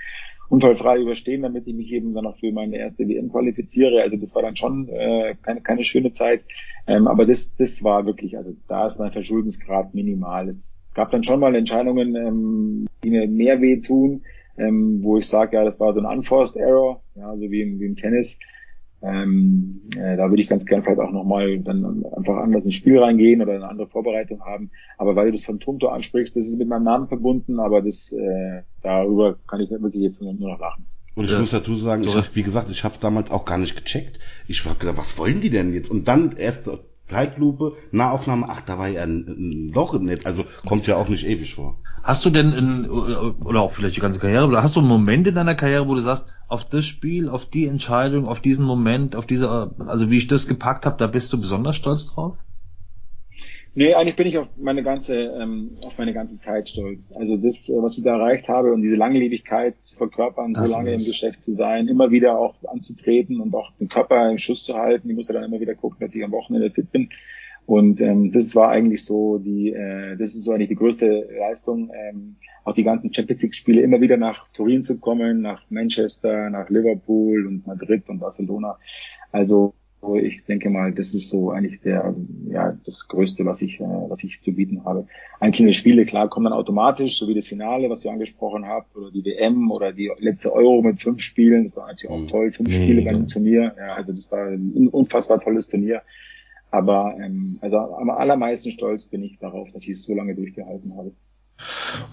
[0.49, 4.01] unfallfrei überstehen, damit ich mich eben dann auch für meine erste WM qualifiziere.
[4.01, 6.41] Also das war dann schon äh, keine, keine schöne Zeit.
[6.87, 10.49] Ähm, aber das, das war wirklich, also da ist mein Verschuldensgrad minimal.
[10.49, 14.23] Es gab dann schon mal Entscheidungen, ähm, die mir mehr wehtun,
[14.59, 17.79] ähm, wo ich sage, ja, das war so ein Unforced Error, ja, so wie im,
[17.79, 18.37] wie im Tennis.
[19.01, 22.99] Ähm, äh, da würde ich ganz gern vielleicht auch nochmal dann einfach anders ins Spiel
[22.99, 24.71] reingehen oder eine andere Vorbereitung haben.
[24.97, 28.63] Aber weil du das Phantomtor ansprichst, das ist mit meinem Namen verbunden, aber das äh,
[28.81, 30.85] darüber kann ich wirklich jetzt nur, nur noch lachen.
[31.15, 31.39] Und ich ja.
[31.39, 34.19] muss dazu sagen, ich hab, wie gesagt, ich habe damals auch gar nicht gecheckt.
[34.47, 35.89] Ich habe gedacht, was wollen die denn jetzt?
[35.89, 36.69] Und dann erst
[37.09, 41.25] Zeitlupe, Nahaufnahme, ach, da war ja ein, Loch im Netz, also kommt ja auch nicht
[41.25, 41.77] ewig vor.
[42.03, 45.27] Hast du denn in, oder auch vielleicht die ganze Karriere, oder hast du einen Moment
[45.27, 49.15] in deiner Karriere, wo du sagst, auf das Spiel, auf die Entscheidung, auf diesen Moment,
[49.15, 52.37] auf diese, also wie ich das gepackt habe, da bist du besonders stolz drauf?
[53.75, 57.13] Nee, eigentlich bin ich auf meine ganze, ähm, auf meine ganze Zeit stolz.
[57.15, 60.75] Also das, äh, was ich da erreicht habe und diese Langlebigkeit zu verkörpern, das so
[60.75, 64.63] lange im Geschäft zu sein, immer wieder auch anzutreten und auch den Körper im Schuss
[64.63, 65.09] zu halten.
[65.09, 67.09] Ich muss ja dann immer wieder gucken, dass ich am Wochenende fit bin.
[67.69, 71.91] Und ähm, das war eigentlich so die, äh, das ist so eigentlich die größte Leistung,
[71.93, 76.49] ähm, auch die ganzen Champions League Spiele immer wieder nach Turin zu kommen, nach Manchester,
[76.49, 78.79] nach Liverpool und Madrid und Barcelona.
[79.31, 79.75] Also
[80.15, 82.15] ich denke mal, das ist so eigentlich der,
[82.47, 85.07] ja, das Größte, was ich, äh, was ich zu bieten habe.
[85.39, 89.11] Einzelne Spiele, klar, kommen dann automatisch, so wie das Finale, was ihr angesprochen habt, oder
[89.11, 91.63] die WM oder die letzte Euro mit fünf Spielen.
[91.63, 92.27] Das war natürlich auch mhm.
[92.27, 93.75] toll, fünf nee, Spiele beim Turnier.
[93.77, 96.01] Ja, also das war ein unfassbar tolles Turnier.
[96.71, 100.95] Aber ähm, also am allermeisten stolz bin ich darauf, dass ich es so lange durchgehalten
[100.95, 101.11] habe.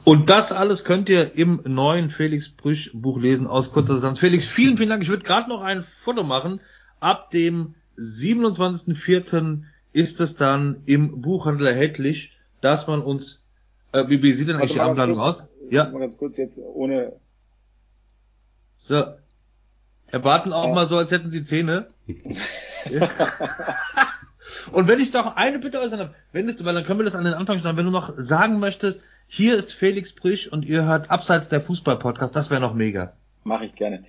[0.03, 4.19] Und das alles könnt ihr im neuen Felix Brüch Buch lesen aus kurzer Distanz.
[4.19, 5.03] Felix, vielen, vielen Dank.
[5.03, 6.61] Ich würde gerade noch ein Foto machen
[7.01, 9.63] Ab dem 27.04.
[9.93, 13.45] ist es dann im Buchhandel erhältlich, dass man uns,
[13.93, 15.47] äh, wie, wie sieht denn eigentlich die Abendladung aus?
[15.71, 15.89] Ja.
[15.89, 17.13] Mal ganz kurz jetzt ohne.
[18.77, 19.05] So.
[20.07, 20.75] Herr Barton auch ja.
[20.75, 21.89] mal so, als hätten Sie Zähne.
[24.73, 27.15] Und wenn ich doch eine Bitte äußern habe, wenn du, weil dann können wir das
[27.15, 30.85] an den Anfang stellen, wenn du noch sagen möchtest, hier ist Felix Brich und ihr
[30.85, 33.15] hört abseits der Fußball-Podcast, das wäre noch mega.
[33.45, 34.05] Mache ich gerne.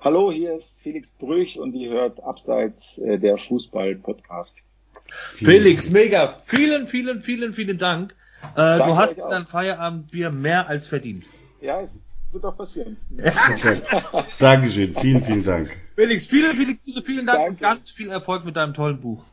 [0.00, 4.62] Hallo, hier ist Felix Brüch und ihr hört Abseits äh, der Fußball-Podcast.
[5.08, 6.36] Felix, mega.
[6.44, 8.14] Vielen, vielen, vielen, vielen Dank.
[8.54, 11.26] Äh, du hast dein Feierabendbier mehr als verdient.
[11.60, 11.90] Ja, es
[12.30, 12.96] wird auch passieren.
[13.18, 13.82] Okay.
[14.38, 14.94] Dankeschön.
[14.94, 15.76] Vielen, vielen Dank.
[15.96, 17.50] Felix, vielen, vielen Grüße, vielen Dank Danke.
[17.50, 19.24] und ganz viel Erfolg mit deinem tollen Buch.